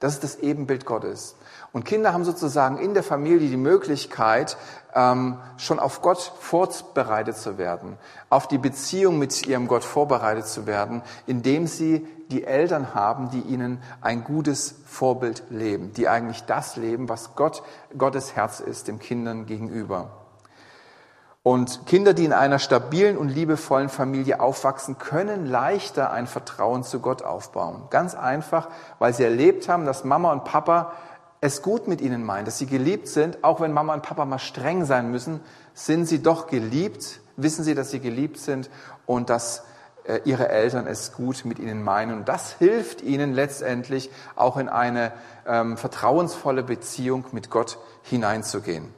Das 0.00 0.14
ist 0.14 0.22
das 0.22 0.36
Ebenbild 0.36 0.86
Gottes. 0.86 1.34
Und 1.72 1.84
Kinder 1.84 2.12
haben 2.12 2.24
sozusagen 2.24 2.78
in 2.78 2.94
der 2.94 3.02
Familie 3.02 3.48
die 3.48 3.56
Möglichkeit, 3.56 4.56
ähm, 4.94 5.38
schon 5.56 5.80
auf 5.80 6.02
Gott 6.02 6.32
vorbereitet 6.40 7.36
zu 7.36 7.58
werden, 7.58 7.98
auf 8.30 8.46
die 8.46 8.58
Beziehung 8.58 9.18
mit 9.18 9.46
ihrem 9.46 9.66
Gott 9.66 9.84
vorbereitet 9.84 10.46
zu 10.46 10.66
werden, 10.66 11.02
indem 11.26 11.66
sie 11.66 12.06
die 12.30 12.44
Eltern 12.44 12.94
haben, 12.94 13.30
die 13.30 13.40
ihnen 13.40 13.82
ein 14.00 14.22
gutes 14.22 14.76
Vorbild 14.86 15.44
leben, 15.50 15.92
die 15.92 16.08
eigentlich 16.08 16.44
das 16.44 16.76
leben, 16.76 17.08
was 17.08 17.34
Gott, 17.34 17.62
Gottes 17.96 18.36
Herz 18.36 18.60
ist, 18.60 18.86
dem 18.86 18.98
Kindern 18.98 19.46
gegenüber. 19.46 20.17
Und 21.48 21.86
Kinder, 21.86 22.12
die 22.12 22.26
in 22.26 22.34
einer 22.34 22.58
stabilen 22.58 23.16
und 23.16 23.30
liebevollen 23.30 23.88
Familie 23.88 24.38
aufwachsen, 24.38 24.98
können 24.98 25.46
leichter 25.46 26.10
ein 26.10 26.26
Vertrauen 26.26 26.82
zu 26.84 27.00
Gott 27.00 27.22
aufbauen. 27.22 27.84
Ganz 27.88 28.14
einfach, 28.14 28.68
weil 28.98 29.14
sie 29.14 29.24
erlebt 29.24 29.66
haben, 29.66 29.86
dass 29.86 30.04
Mama 30.04 30.30
und 30.30 30.44
Papa 30.44 30.92
es 31.40 31.62
gut 31.62 31.88
mit 31.88 32.02
ihnen 32.02 32.22
meinen, 32.22 32.44
dass 32.44 32.58
sie 32.58 32.66
geliebt 32.66 33.08
sind. 33.08 33.44
Auch 33.44 33.62
wenn 33.62 33.72
Mama 33.72 33.94
und 33.94 34.02
Papa 34.02 34.26
mal 34.26 34.38
streng 34.38 34.84
sein 34.84 35.10
müssen, 35.10 35.40
sind 35.72 36.04
sie 36.04 36.22
doch 36.22 36.48
geliebt, 36.48 37.20
wissen 37.38 37.64
sie, 37.64 37.74
dass 37.74 37.90
sie 37.90 38.00
geliebt 38.00 38.36
sind 38.36 38.68
und 39.06 39.30
dass 39.30 39.64
äh, 40.04 40.20
ihre 40.26 40.50
Eltern 40.50 40.86
es 40.86 41.14
gut 41.14 41.46
mit 41.46 41.58
ihnen 41.58 41.82
meinen. 41.82 42.12
Und 42.12 42.28
das 42.28 42.52
hilft 42.58 43.00
ihnen 43.00 43.32
letztendlich 43.32 44.10
auch 44.36 44.58
in 44.58 44.68
eine 44.68 45.12
ähm, 45.46 45.78
vertrauensvolle 45.78 46.62
Beziehung 46.62 47.24
mit 47.32 47.48
Gott 47.48 47.78
hineinzugehen. 48.02 48.97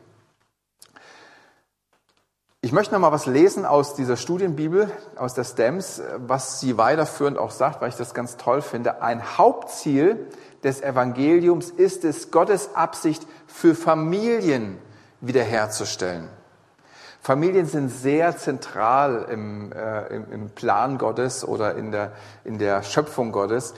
Ich 2.63 2.73
möchte 2.73 2.93
noch 2.93 3.01
mal 3.01 3.11
was 3.11 3.25
lesen 3.25 3.65
aus 3.65 3.95
dieser 3.95 4.19
Studienbibel, 4.19 4.91
aus 5.17 5.33
der 5.33 5.45
STEMS, 5.45 6.03
was 6.19 6.61
sie 6.61 6.77
weiterführend 6.77 7.39
auch 7.39 7.53
sagt, 7.53 7.81
weil 7.81 7.89
ich 7.89 7.97
das 7.97 8.13
ganz 8.13 8.37
toll 8.37 8.61
finde. 8.61 9.01
Ein 9.01 9.39
Hauptziel 9.39 10.27
des 10.63 10.83
Evangeliums 10.83 11.71
ist 11.71 12.05
es, 12.05 12.31
Gottes 12.31 12.75
Absicht 12.75 13.27
für 13.47 13.75
Familien 13.75 14.77
wiederherzustellen. 15.23 16.29
Familien 17.23 17.65
sind 17.65 17.89
sehr 17.89 18.37
zentral 18.37 19.27
im, 19.31 19.73
äh, 19.73 20.17
im, 20.17 20.51
Plan 20.51 20.99
Gottes 20.99 21.49
oder 21.49 21.77
in 21.77 21.93
der, 21.93 22.13
in 22.45 22.59
der 22.59 22.83
Schöpfung 22.83 23.33
Gottes. 23.33 23.73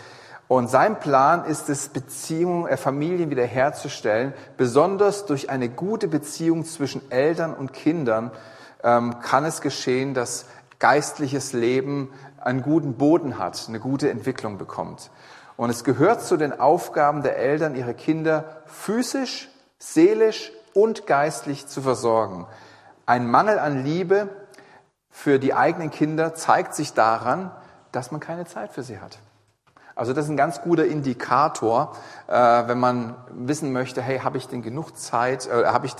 Und 0.49 0.68
sein 0.68 0.99
Plan 0.99 1.45
ist 1.45 1.68
es, 1.68 1.88
Beziehungen, 1.88 2.66
äh, 2.66 2.77
Familien 2.77 3.31
wiederherzustellen, 3.31 4.35
besonders 4.57 5.25
durch 5.27 5.51
eine 5.51 5.68
gute 5.68 6.09
Beziehung 6.09 6.64
zwischen 6.64 7.12
Eltern 7.12 7.55
und 7.55 7.73
Kindern, 7.73 8.33
ähm, 8.83 9.21
kann 9.21 9.45
es 9.45 9.61
geschehen, 9.61 10.14
dass 10.14 10.47
geistliches 10.79 11.53
Leben 11.53 12.11
einen 12.40 12.62
guten 12.62 12.95
Boden 12.95 13.38
hat, 13.38 13.66
eine 13.68 13.81
gute 13.81 14.11
Entwicklung 14.11 14.59
bekommt. 14.59 15.11
Und 15.57 15.71
es 15.71 15.85
gehört 15.85 16.23
zu 16.23 16.37
den 16.37 16.59
Aufgaben 16.59 17.23
der 17.23 17.37
Eltern, 17.37 17.77
ihre 17.77 17.95
Kinder 17.95 18.62
physisch, 18.66 19.49
seelisch 19.79 20.51
und 20.75 21.07
geistlich 21.07 21.66
zu 21.66 21.83
versorgen. 21.83 22.47
Ein 23.07 23.27
Mangel 23.31 23.59
an 23.59 23.85
Liebe 23.85 24.29
für 25.11 25.38
die 25.38 25.55
eigenen 25.55 25.90
Kinder 25.90 26.35
zeigt 26.35 26.75
sich 26.75 26.95
daran, 26.95 27.51
dass 27.92 28.11
man 28.11 28.21
keine 28.21 28.47
Zeit 28.47 28.73
für 28.73 28.83
sie 28.83 28.99
hat. 28.99 29.18
Also 29.95 30.14
das 30.14 30.25
ist 30.25 30.31
ein 30.31 30.38
ganz 30.38 30.62
guter 30.62 30.87
Indikator, 30.87 31.95
äh, 32.27 32.33
wenn 32.33 32.81
man 32.81 33.14
wissen 33.31 33.73
möchte, 33.73 34.01
hey, 34.01 34.21
habe 34.21 34.38
ich 34.38 34.49
denn 34.49 34.62
genug 34.62 34.97
Zeit, 34.97 35.47
äh, 35.47 35.66
habe 35.66 35.87
ich 35.87 35.95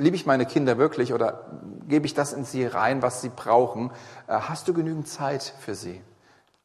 liebe 0.00 0.16
ich 0.16 0.26
meine 0.26 0.46
Kinder 0.46 0.78
wirklich 0.78 1.12
oder 1.12 1.44
gebe 1.88 2.06
ich 2.06 2.14
das 2.14 2.32
in 2.32 2.44
sie 2.44 2.64
rein, 2.66 3.02
was 3.02 3.20
sie 3.20 3.28
brauchen? 3.28 3.90
Äh, 4.26 4.34
hast 4.40 4.68
du 4.68 4.74
genügend 4.74 5.08
Zeit 5.08 5.54
für 5.60 5.74
sie? 5.74 6.00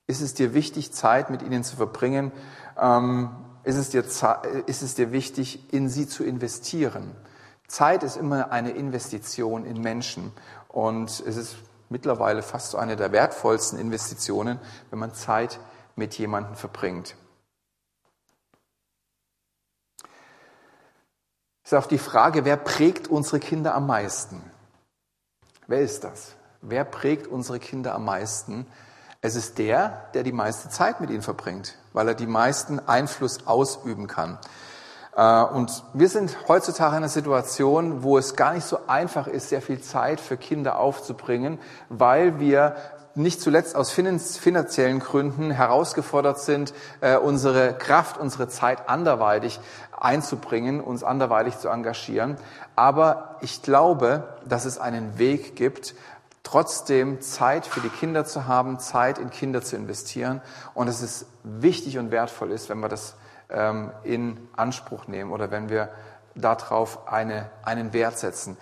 Ist 0.08 0.22
es 0.22 0.34
dir 0.34 0.54
wichtig, 0.54 0.94
Zeit 0.94 1.30
mit 1.30 1.42
ihnen 1.42 1.64
zu 1.64 1.76
verbringen? 1.76 2.32
Ähm, 2.80 3.30
ist 3.64 3.78
es 3.78 3.90
dir, 3.90 4.04
ist 4.68 4.82
es 4.84 4.96
dir 4.96 5.12
wichtig, 5.12 5.74
in 5.74 5.90
sie 5.90 6.08
zu 6.08 6.24
investieren? 6.24 7.16
Zeit 7.68 8.04
ist 8.04 8.16
immer 8.16 8.52
eine 8.52 8.72
Investition 8.72 9.66
in 9.66 9.82
Menschen 9.82 10.32
und 10.70 11.10
es 11.10 11.36
ist 11.36 11.56
mittlerweile 11.90 12.44
fast 12.44 12.72
so 12.72 12.78
eine 12.78 12.96
der 12.96 13.12
wertvollsten 13.12 13.80
Investitionen, 13.80 14.60
wenn 14.92 15.00
man 15.00 15.14
Zeit 15.14 15.60
mit 15.96 16.14
jemandem 16.16 16.56
verbringt. 16.56 17.16
Ist 21.66 21.74
auch 21.74 21.88
die 21.88 21.98
Frage, 21.98 22.46
wer 22.46 22.58
prägt 22.58 23.08
unsere 23.08 23.40
Kinder 23.40 23.74
am 23.74 23.88
meisten? 23.88 24.40
Wer 25.68 25.82
ist 25.82 26.04
das? 26.04 26.36
Wer 26.62 26.86
prägt 26.86 27.28
unsere 27.28 27.60
Kinder 27.60 27.96
am 27.96 28.06
meisten? 28.06 28.68
Es 29.22 29.36
ist 29.36 29.58
der, 29.58 30.06
der 30.14 30.22
die 30.22 30.32
meiste 30.32 30.70
Zeit 30.70 31.02
mit 31.02 31.10
ihnen 31.10 31.24
verbringt, 31.24 31.76
weil 31.94 32.08
er 32.08 32.14
die 32.14 32.28
meisten 32.28 32.80
Einfluss 32.80 33.48
ausüben 33.48 34.06
kann. 34.06 34.38
Äh, 35.16 35.44
und 35.44 35.84
wir 35.96 36.08
sind 36.08 36.38
heutzutage 36.48 36.92
in 36.92 36.98
einer 36.98 37.10
Situation, 37.10 38.04
wo 38.04 38.20
es 38.20 38.36
gar 38.36 38.54
nicht 38.54 38.66
so 38.68 38.86
einfach 38.86 39.26
ist, 39.26 39.50
sehr 39.50 39.64
viel 39.64 39.82
Zeit 39.82 40.22
für 40.22 40.38
Kinder 40.38 40.78
aufzubringen, 40.78 41.58
weil 41.90 42.40
wir 42.40 42.76
nicht 43.16 43.42
zuletzt 43.42 43.76
aus 43.76 43.92
finanziellen 43.92 45.00
Gründen 45.00 45.52
herausgefordert 45.52 46.40
sind, 46.40 46.74
äh, 47.02 47.16
unsere 47.16 47.74
Kraft, 47.74 48.18
unsere 48.18 48.48
Zeit 48.48 48.90
anderweitig 48.90 49.60
einzubringen, 49.98 50.82
uns 50.82 51.04
anderweitig 51.04 51.58
zu 51.58 51.70
engagieren. 51.70 52.38
Aber 52.76 53.38
ich 53.42 53.62
glaube, 53.62 54.36
dass 54.46 54.66
es 54.66 54.78
einen 54.78 55.18
Weg 55.18 55.56
gibt, 55.56 55.96
trotzdem 56.44 57.22
Zeit 57.22 57.66
für 57.66 57.80
die 57.80 57.90
Kinder 57.90 58.26
zu 58.26 58.48
haben, 58.48 58.80
Zeit 58.80 59.18
in 59.18 59.30
Kinder 59.30 59.62
zu 59.62 59.76
investieren 59.76 60.42
und 60.74 60.88
dass 60.88 61.02
es 61.02 61.26
wichtig 61.44 61.98
und 61.98 62.12
wertvoll 62.12 62.52
ist, 62.52 62.70
wenn 62.70 62.80
wir 62.80 62.90
das 62.90 63.16
ähm, 63.50 63.92
in 64.04 64.38
Anspruch 64.56 65.08
nehmen 65.08 65.32
oder 65.32 65.52
wenn 65.52 65.70
wir 65.70 65.90
darauf 66.36 67.08
eine, 67.08 67.50
einen 67.64 67.94
Wert 67.94 68.20
setzen. 68.20 68.58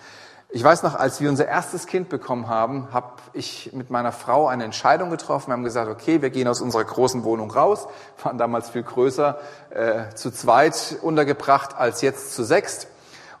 Ich 0.54 0.62
weiß 0.62 0.84
noch, 0.84 0.94
als 0.94 1.20
wir 1.20 1.30
unser 1.30 1.48
erstes 1.48 1.88
Kind 1.88 2.08
bekommen 2.08 2.46
haben, 2.46 2.86
habe 2.92 3.14
ich 3.32 3.72
mit 3.72 3.90
meiner 3.90 4.12
Frau 4.12 4.46
eine 4.46 4.62
Entscheidung 4.62 5.10
getroffen. 5.10 5.48
Wir 5.48 5.54
haben 5.54 5.64
gesagt, 5.64 5.90
okay, 5.90 6.22
wir 6.22 6.30
gehen 6.30 6.46
aus 6.46 6.60
unserer 6.60 6.84
großen 6.84 7.24
Wohnung 7.24 7.50
raus, 7.50 7.88
waren 8.22 8.38
damals 8.38 8.70
viel 8.70 8.84
größer, 8.84 9.36
äh, 9.70 10.14
zu 10.14 10.30
zweit 10.30 10.98
untergebracht 11.02 11.76
als 11.76 12.02
jetzt 12.02 12.36
zu 12.36 12.44
sechst. 12.44 12.84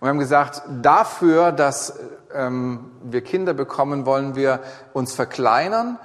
wir 0.00 0.08
haben 0.08 0.18
gesagt, 0.18 0.62
dafür, 0.82 1.52
dass 1.52 2.00
ähm, 2.34 2.90
wir 3.04 3.22
Kinder 3.22 3.54
bekommen, 3.54 4.06
wollen 4.06 4.34
wir 4.34 4.58
uns 4.92 5.14
verkleinern. 5.14 6.00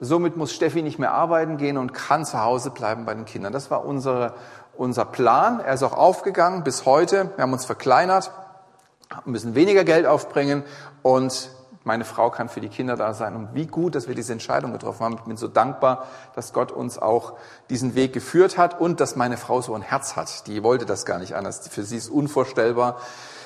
Somit 0.00 0.36
muss 0.36 0.52
Steffi 0.52 0.82
nicht 0.82 0.98
mehr 0.98 1.12
arbeiten 1.12 1.58
gehen 1.58 1.76
und 1.76 1.94
kann 1.94 2.24
zu 2.24 2.42
Hause 2.42 2.72
bleiben 2.72 3.04
bei 3.04 3.14
den 3.14 3.24
Kindern. 3.24 3.52
Das 3.52 3.70
war 3.70 3.84
unsere, 3.84 4.34
unser 4.76 5.04
Plan. 5.04 5.60
Er 5.60 5.74
ist 5.74 5.84
auch 5.84 5.96
aufgegangen 5.96 6.64
bis 6.64 6.86
heute. 6.86 7.30
Wir 7.36 7.42
haben 7.42 7.52
uns 7.52 7.66
verkleinert 7.66 8.32
müssen 9.24 9.54
weniger 9.54 9.84
Geld 9.84 10.06
aufbringen 10.06 10.64
und 11.02 11.50
meine 11.82 12.04
Frau 12.04 12.30
kann 12.30 12.48
für 12.48 12.60
die 12.60 12.68
Kinder 12.68 12.94
da 12.94 13.14
sein. 13.14 13.34
Und 13.34 13.54
wie 13.54 13.66
gut, 13.66 13.94
dass 13.94 14.06
wir 14.06 14.14
diese 14.14 14.32
Entscheidung 14.32 14.72
getroffen 14.72 15.04
haben. 15.04 15.14
Ich 15.14 15.22
bin 15.22 15.36
so 15.36 15.48
dankbar, 15.48 16.06
dass 16.34 16.52
Gott 16.52 16.72
uns 16.72 16.98
auch 16.98 17.34
diesen 17.70 17.94
Weg 17.94 18.12
geführt 18.12 18.58
hat 18.58 18.80
und 18.80 19.00
dass 19.00 19.16
meine 19.16 19.38
Frau 19.38 19.62
so 19.62 19.74
ein 19.74 19.82
Herz 19.82 20.14
hat. 20.14 20.46
Die 20.46 20.62
wollte 20.62 20.84
das 20.84 21.06
gar 21.06 21.18
nicht 21.18 21.34
anders. 21.34 21.66
Für 21.68 21.82
sie 21.82 21.96
ist 21.96 22.10
unvorstellbar, 22.10 22.98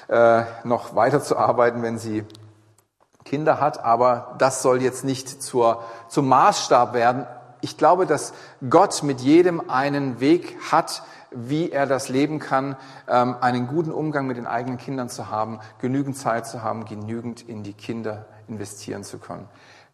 äh, 0.08 0.42
noch 0.64 0.96
weiter 0.96 1.22
zu 1.22 1.36
arbeiten, 1.36 1.82
wenn 1.82 1.98
sie 1.98 2.24
Kinder 3.24 3.60
hat. 3.60 3.84
Aber 3.84 4.34
das 4.38 4.62
soll 4.62 4.82
jetzt 4.82 5.04
nicht 5.04 5.42
zur, 5.42 5.84
zum 6.08 6.28
Maßstab 6.28 6.92
werden. 6.92 7.26
Ich 7.60 7.78
glaube, 7.78 8.04
dass 8.04 8.34
Gott 8.68 9.04
mit 9.04 9.20
jedem 9.20 9.70
einen 9.70 10.18
Weg 10.18 10.58
hat, 10.72 11.04
wie 11.34 11.70
er 11.70 11.86
das 11.86 12.08
leben 12.08 12.38
kann, 12.38 12.76
ähm, 13.08 13.36
einen 13.40 13.66
guten 13.66 13.92
Umgang 13.92 14.26
mit 14.26 14.36
den 14.36 14.46
eigenen 14.46 14.78
Kindern 14.78 15.08
zu 15.08 15.30
haben, 15.30 15.60
genügend 15.80 16.16
Zeit 16.16 16.46
zu 16.46 16.62
haben, 16.62 16.84
genügend 16.84 17.42
in 17.42 17.62
die 17.62 17.74
Kinder 17.74 18.26
investieren 18.48 19.04
zu 19.04 19.18
können. 19.18 19.48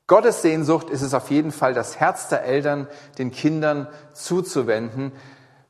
Gottes 0.06 0.42
Sehnsucht 0.42 0.90
ist 0.90 1.02
es 1.02 1.14
auf 1.14 1.30
jeden 1.30 1.52
Fall, 1.52 1.72
das 1.72 2.00
Herz 2.00 2.28
der 2.28 2.42
Eltern 2.42 2.88
den 3.18 3.30
Kindern 3.30 3.86
zuzuwenden. 4.12 5.12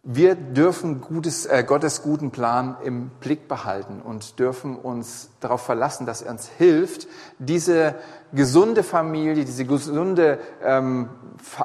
Wir 0.03 0.35
dürfen 0.35 1.03
Gutes, 1.03 1.45
äh, 1.45 1.63
Gottes 1.63 2.01
guten 2.01 2.31
Plan 2.31 2.79
im 2.83 3.11
Blick 3.21 3.49
behalten 3.49 4.01
und 4.01 4.39
dürfen 4.39 4.77
uns 4.77 5.29
darauf 5.41 5.61
verlassen, 5.61 6.07
dass 6.07 6.23
er 6.23 6.31
uns 6.31 6.49
hilft, 6.49 7.07
diese 7.39 7.97
gesunde 8.33 8.83
Familie, 8.83 9.45
diese 9.45 9.67
gesunde 9.67 10.39
ähm, 10.65 11.11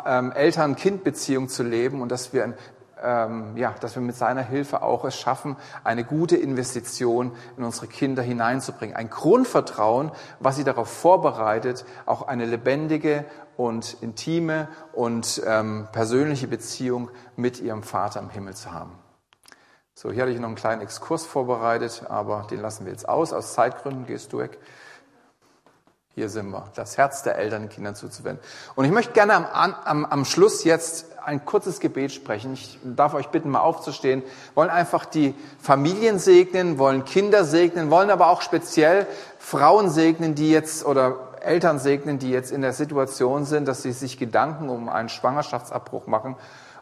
ähm, 0.05 0.33
Eltern-Kind-Beziehung 0.33 1.47
zu 1.47 1.63
leben 1.63 2.01
und 2.01 2.11
dass 2.11 2.33
wir 2.33 2.43
ein 2.43 2.55
ähm, 3.05 3.55
ja, 3.55 3.75
dass 3.79 3.95
wir 3.95 4.01
mit 4.01 4.15
seiner 4.15 4.41
Hilfe 4.41 4.81
auch 4.81 5.05
es 5.05 5.15
schaffen, 5.15 5.55
eine 5.83 6.03
gute 6.03 6.35
Investition 6.35 7.31
in 7.57 7.63
unsere 7.63 7.87
Kinder 7.87 8.23
hineinzubringen. 8.23 8.95
Ein 8.95 9.09
Grundvertrauen, 9.09 10.11
was 10.39 10.55
sie 10.55 10.63
darauf 10.63 10.89
vorbereitet, 10.89 11.85
auch 12.05 12.27
eine 12.27 12.45
lebendige 12.45 13.25
und 13.57 13.97
intime 14.01 14.67
und 14.93 15.41
ähm, 15.45 15.87
persönliche 15.91 16.47
Beziehung 16.47 17.09
mit 17.35 17.61
ihrem 17.61 17.83
Vater 17.83 18.19
im 18.19 18.29
Himmel 18.29 18.55
zu 18.55 18.71
haben. 18.71 18.91
So, 19.93 20.11
hier 20.11 20.23
hatte 20.23 20.33
ich 20.33 20.39
noch 20.39 20.47
einen 20.47 20.55
kleinen 20.55 20.81
Exkurs 20.81 21.25
vorbereitet, 21.25 22.03
aber 22.09 22.47
den 22.51 22.59
lassen 22.59 22.85
wir 22.85 22.91
jetzt 22.91 23.07
aus. 23.07 23.31
Aus 23.31 23.53
Zeitgründen 23.53 24.05
gehst 24.05 24.33
du 24.33 24.39
weg. 24.39 24.59
Hier 26.15 26.29
sind 26.29 26.49
wir, 26.51 26.63
das 26.75 26.97
Herz 26.97 27.23
der 27.23 27.37
Eltern 27.37 27.63
den 27.63 27.69
Kindern 27.69 27.93
zuzuwenden. 27.93 28.41
Und 28.75 28.85
ich 28.85 28.91
möchte 28.91 29.11
gerne 29.11 29.33
am, 29.53 29.75
am, 29.83 30.05
am 30.05 30.23
Schluss 30.23 30.63
jetzt 30.63 31.07
ein 31.25 31.43
kurzes 31.43 31.81
Gebet 31.81 32.13
sprechen. 32.13 32.53
Ich 32.53 32.79
darf 32.85 33.13
euch 33.13 33.27
bitten, 33.27 33.49
mal 33.49 33.59
aufzustehen. 33.59 34.23
Wollen 34.53 34.69
einfach 34.69 35.03
die 35.03 35.35
Familien 35.59 36.17
segnen, 36.17 36.77
wollen 36.77 37.03
Kinder 37.03 37.43
segnen, 37.43 37.91
wollen 37.91 38.09
aber 38.11 38.29
auch 38.29 38.41
speziell 38.41 39.07
Frauen 39.39 39.89
segnen, 39.89 40.35
die 40.35 40.51
jetzt 40.51 40.85
oder 40.85 41.33
Eltern 41.41 41.79
segnen, 41.79 42.17
die 42.17 42.31
jetzt 42.31 42.49
in 42.49 42.61
der 42.61 42.71
Situation 42.71 43.43
sind, 43.43 43.67
dass 43.67 43.81
sie 43.81 43.91
sich 43.91 44.17
Gedanken 44.17 44.69
um 44.69 44.87
einen 44.87 45.09
Schwangerschaftsabbruch 45.09 46.07
machen. 46.07 46.37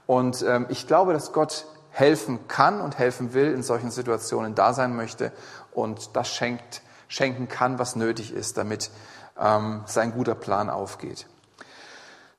Und 0.05 0.45
ähm, 0.47 0.67
ich 0.69 0.85
glaube, 0.85 1.11
dass 1.11 1.33
Gott 1.33 1.65
helfen 1.89 2.47
kann 2.47 2.81
und 2.81 2.99
helfen 2.99 3.33
will, 3.33 3.51
in 3.51 3.63
solchen 3.63 3.89
Situationen 3.89 4.53
da 4.53 4.73
sein 4.73 4.95
möchte 4.95 5.31
und 5.71 6.15
das 6.15 6.29
schenkt, 6.29 6.83
schenken 7.07 7.47
kann, 7.47 7.79
was 7.79 7.95
nötig 7.95 8.31
ist, 8.31 8.59
damit 8.59 8.91
ähm, 9.39 9.83
sein 9.85 10.11
guter 10.11 10.35
Plan 10.35 10.69
aufgeht. 10.69 11.27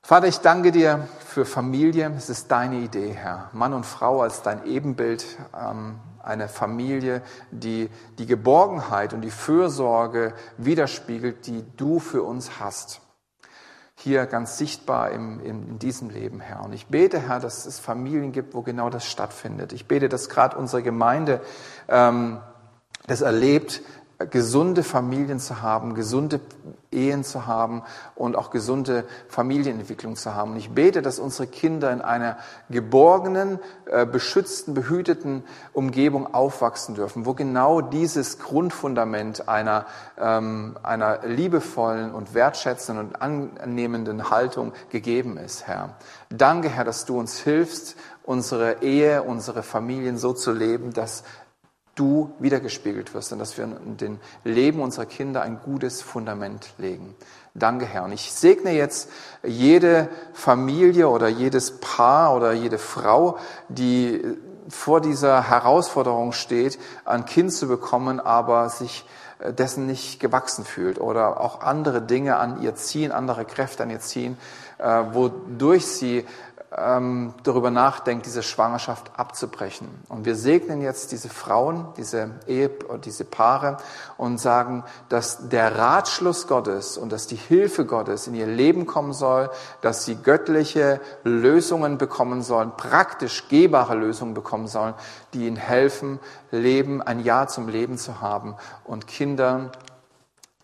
Vater, 0.02 0.26
ich 0.26 0.40
danke 0.40 0.70
dir 0.70 1.08
für 1.26 1.46
Familie. 1.46 2.12
Es 2.16 2.28
ist 2.28 2.50
deine 2.50 2.76
Idee, 2.76 3.12
Herr. 3.12 3.48
Mann 3.52 3.72
und 3.72 3.86
Frau 3.86 4.20
als 4.20 4.42
dein 4.42 4.66
Ebenbild. 4.66 5.24
Ähm, 5.58 5.98
eine 6.24 6.48
Familie, 6.48 7.22
die 7.50 7.90
die 8.18 8.26
Geborgenheit 8.26 9.12
und 9.12 9.20
die 9.20 9.30
Fürsorge 9.30 10.34
widerspiegelt, 10.56 11.46
die 11.46 11.64
du 11.76 12.00
für 12.00 12.22
uns 12.22 12.58
hast. 12.58 13.00
Hier 13.96 14.26
ganz 14.26 14.58
sichtbar 14.58 15.10
im, 15.10 15.40
in, 15.40 15.68
in 15.68 15.78
diesem 15.78 16.10
Leben, 16.10 16.40
Herr. 16.40 16.64
Und 16.64 16.72
ich 16.72 16.86
bete, 16.86 17.18
Herr, 17.18 17.40
dass 17.40 17.64
es 17.64 17.78
Familien 17.78 18.32
gibt, 18.32 18.54
wo 18.54 18.62
genau 18.62 18.90
das 18.90 19.06
stattfindet. 19.06 19.72
Ich 19.72 19.86
bete, 19.86 20.08
dass 20.08 20.28
gerade 20.28 20.56
unsere 20.56 20.82
Gemeinde 20.82 21.40
ähm, 21.88 22.40
das 23.06 23.20
erlebt, 23.20 23.82
gesunde 24.30 24.82
Familien 24.82 25.40
zu 25.40 25.62
haben, 25.62 25.94
gesunde 25.94 26.40
Ehen 26.90 27.24
zu 27.24 27.46
haben 27.46 27.82
und 28.14 28.36
auch 28.36 28.50
gesunde 28.50 29.04
Familienentwicklung 29.28 30.16
zu 30.16 30.34
haben. 30.34 30.52
Und 30.52 30.56
ich 30.58 30.70
bete, 30.70 31.02
dass 31.02 31.18
unsere 31.18 31.48
Kinder 31.48 31.92
in 31.92 32.00
einer 32.00 32.38
geborgenen, 32.70 33.58
äh, 33.86 34.06
beschützten, 34.06 34.74
behüteten 34.74 35.42
Umgebung 35.72 36.32
aufwachsen 36.32 36.94
dürfen, 36.94 37.26
wo 37.26 37.34
genau 37.34 37.80
dieses 37.80 38.38
Grundfundament 38.38 39.48
einer, 39.48 39.86
ähm, 40.18 40.78
einer 40.82 41.26
liebevollen 41.26 42.12
und 42.12 42.34
wertschätzenden 42.34 43.08
und 43.08 43.20
annehmenden 43.20 44.30
Haltung 44.30 44.72
gegeben 44.90 45.36
ist, 45.36 45.66
Herr. 45.66 45.96
Danke, 46.30 46.68
Herr, 46.68 46.84
dass 46.84 47.04
du 47.04 47.18
uns 47.18 47.38
hilfst, 47.40 47.96
unsere 48.22 48.82
Ehe, 48.82 49.22
unsere 49.22 49.62
Familien 49.62 50.16
so 50.16 50.32
zu 50.32 50.52
leben, 50.52 50.92
dass 50.92 51.24
du 51.94 52.32
wiedergespiegelt 52.38 53.14
wirst 53.14 53.32
und 53.32 53.38
dass 53.38 53.56
wir 53.56 53.64
in 53.64 53.96
den 53.96 54.20
Leben 54.44 54.80
unserer 54.80 55.06
Kinder 55.06 55.42
ein 55.42 55.60
gutes 55.64 56.02
Fundament 56.02 56.74
legen. 56.78 57.14
Danke, 57.54 57.86
Herr. 57.86 58.04
Und 58.04 58.12
ich 58.12 58.32
segne 58.32 58.72
jetzt 58.72 59.10
jede 59.44 60.08
Familie 60.32 61.08
oder 61.08 61.28
jedes 61.28 61.78
Paar 61.78 62.34
oder 62.34 62.52
jede 62.52 62.78
Frau, 62.78 63.38
die 63.68 64.22
vor 64.68 65.00
dieser 65.00 65.48
Herausforderung 65.48 66.32
steht, 66.32 66.78
ein 67.04 67.26
Kind 67.26 67.52
zu 67.52 67.68
bekommen, 67.68 68.18
aber 68.18 68.68
sich 68.70 69.04
dessen 69.40 69.86
nicht 69.86 70.20
gewachsen 70.20 70.64
fühlt 70.64 70.98
oder 70.98 71.40
auch 71.40 71.60
andere 71.60 72.00
Dinge 72.00 72.36
an 72.36 72.62
ihr 72.62 72.74
ziehen, 72.74 73.12
andere 73.12 73.44
Kräfte 73.44 73.82
an 73.82 73.90
ihr 73.90 74.00
ziehen, 74.00 74.38
äh, 74.78 75.02
wodurch 75.12 75.86
sie 75.86 76.24
ähm, 76.76 77.34
darüber 77.42 77.70
nachdenkt, 77.70 78.26
diese 78.26 78.42
Schwangerschaft 78.42 79.12
abzubrechen. 79.16 79.88
Und 80.08 80.24
wir 80.24 80.34
segnen 80.34 80.82
jetzt 80.82 81.12
diese 81.12 81.28
Frauen, 81.28 81.86
diese 81.96 82.30
Ehe, 82.46 82.70
diese 83.04 83.24
Paare 83.24 83.76
und 84.16 84.38
sagen, 84.38 84.84
dass 85.08 85.48
der 85.48 85.76
Ratschluss 85.76 86.46
Gottes 86.46 86.96
und 86.96 87.12
dass 87.12 87.26
die 87.26 87.36
Hilfe 87.36 87.84
Gottes 87.84 88.26
in 88.26 88.34
ihr 88.34 88.46
Leben 88.46 88.86
kommen 88.86 89.12
soll, 89.12 89.50
dass 89.82 90.04
sie 90.04 90.16
göttliche 90.16 91.00
Lösungen 91.22 91.98
bekommen 91.98 92.42
sollen, 92.42 92.72
praktisch 92.76 93.48
gehbare 93.48 93.94
Lösungen 93.94 94.34
bekommen 94.34 94.66
sollen, 94.66 94.94
die 95.32 95.46
ihnen 95.46 95.56
helfen, 95.56 96.18
Leben, 96.50 97.02
ein 97.02 97.20
Ja 97.20 97.46
zum 97.46 97.68
Leben 97.68 97.98
zu 97.98 98.20
haben 98.20 98.56
und 98.84 99.06
Kindern 99.06 99.70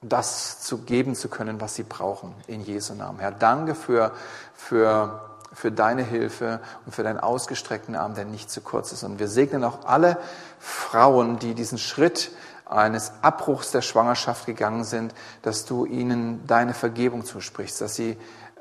das 0.02 0.60
zu 0.62 0.78
geben 0.78 1.14
zu 1.14 1.28
können, 1.28 1.60
was 1.60 1.74
sie 1.74 1.82
brauchen, 1.82 2.34
in 2.46 2.62
Jesu 2.62 2.94
Namen. 2.94 3.18
Herr, 3.18 3.32
danke 3.32 3.74
für, 3.74 4.12
für 4.54 5.29
für 5.52 5.72
deine 5.72 6.02
Hilfe 6.02 6.60
und 6.86 6.94
für 6.94 7.02
deinen 7.02 7.18
ausgestreckten 7.18 7.96
Arm, 7.96 8.14
der 8.14 8.24
nicht 8.24 8.50
zu 8.50 8.60
kurz 8.60 8.92
ist. 8.92 9.02
Und 9.02 9.18
wir 9.18 9.28
segnen 9.28 9.64
auch 9.64 9.84
alle 9.86 10.16
Frauen, 10.58 11.38
die 11.38 11.54
diesen 11.54 11.78
Schritt 11.78 12.30
eines 12.66 13.12
Abbruchs 13.22 13.72
der 13.72 13.82
Schwangerschaft 13.82 14.46
gegangen 14.46 14.84
sind, 14.84 15.14
dass 15.42 15.64
du 15.64 15.84
ihnen 15.84 16.46
deine 16.46 16.72
Vergebung 16.72 17.24
zusprichst, 17.24 17.80
dass 17.80 17.96
sie 17.96 18.10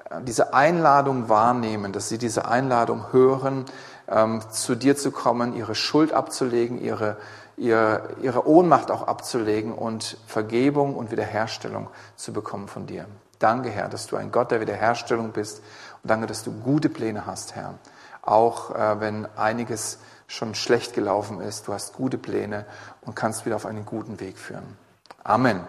äh, 0.09 0.21
diese 0.23 0.53
Einladung 0.53 1.29
wahrnehmen, 1.29 1.93
dass 1.93 2.09
sie 2.09 2.17
diese 2.17 2.47
Einladung 2.47 3.13
hören, 3.13 3.65
ähm, 4.07 4.41
zu 4.49 4.73
dir 4.73 4.97
zu 4.97 5.11
kommen, 5.11 5.55
ihre 5.55 5.75
Schuld 5.75 6.11
abzulegen, 6.11 6.81
ihre, 6.81 7.17
ihre, 7.55 8.09
ihre 8.21 8.47
Ohnmacht 8.47 8.89
auch 8.89 9.07
abzulegen 9.07 9.73
und 9.73 10.17
Vergebung 10.25 10.95
und 10.95 11.11
Wiederherstellung 11.11 11.87
zu 12.15 12.33
bekommen 12.33 12.67
von 12.67 12.87
dir. 12.87 13.05
Danke, 13.37 13.69
Herr, 13.69 13.87
dass 13.87 14.07
du 14.07 14.17
ein 14.17 14.31
Gott 14.31 14.51
der 14.51 14.59
Wiederherstellung 14.59 15.31
bist 15.31 15.61
und 16.03 16.09
danke, 16.09 16.27
dass 16.27 16.43
du 16.43 16.51
gute 16.51 16.89
Pläne 16.89 17.25
hast, 17.25 17.55
Herr. 17.55 17.75
Auch 18.21 18.75
äh, 18.75 18.99
wenn 18.99 19.27
einiges 19.37 19.99
schon 20.27 20.55
schlecht 20.55 20.93
gelaufen 20.93 21.41
ist, 21.41 21.67
du 21.67 21.73
hast 21.73 21.93
gute 21.93 22.17
Pläne 22.17 22.65
und 23.01 23.15
kannst 23.15 23.45
wieder 23.45 23.55
auf 23.55 23.65
einen 23.65 23.85
guten 23.85 24.19
Weg 24.19 24.37
führen. 24.37 24.77
Amen. 25.23 25.61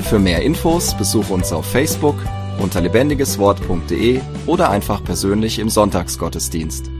Für 0.00 0.18
mehr 0.18 0.42
Infos 0.42 0.96
besuche 0.96 1.32
uns 1.32 1.52
auf 1.52 1.66
Facebook 1.66 2.16
unter 2.58 2.80
lebendigeswort.de 2.80 4.20
oder 4.46 4.70
einfach 4.70 5.02
persönlich 5.04 5.58
im 5.58 5.68
Sonntagsgottesdienst. 5.68 6.97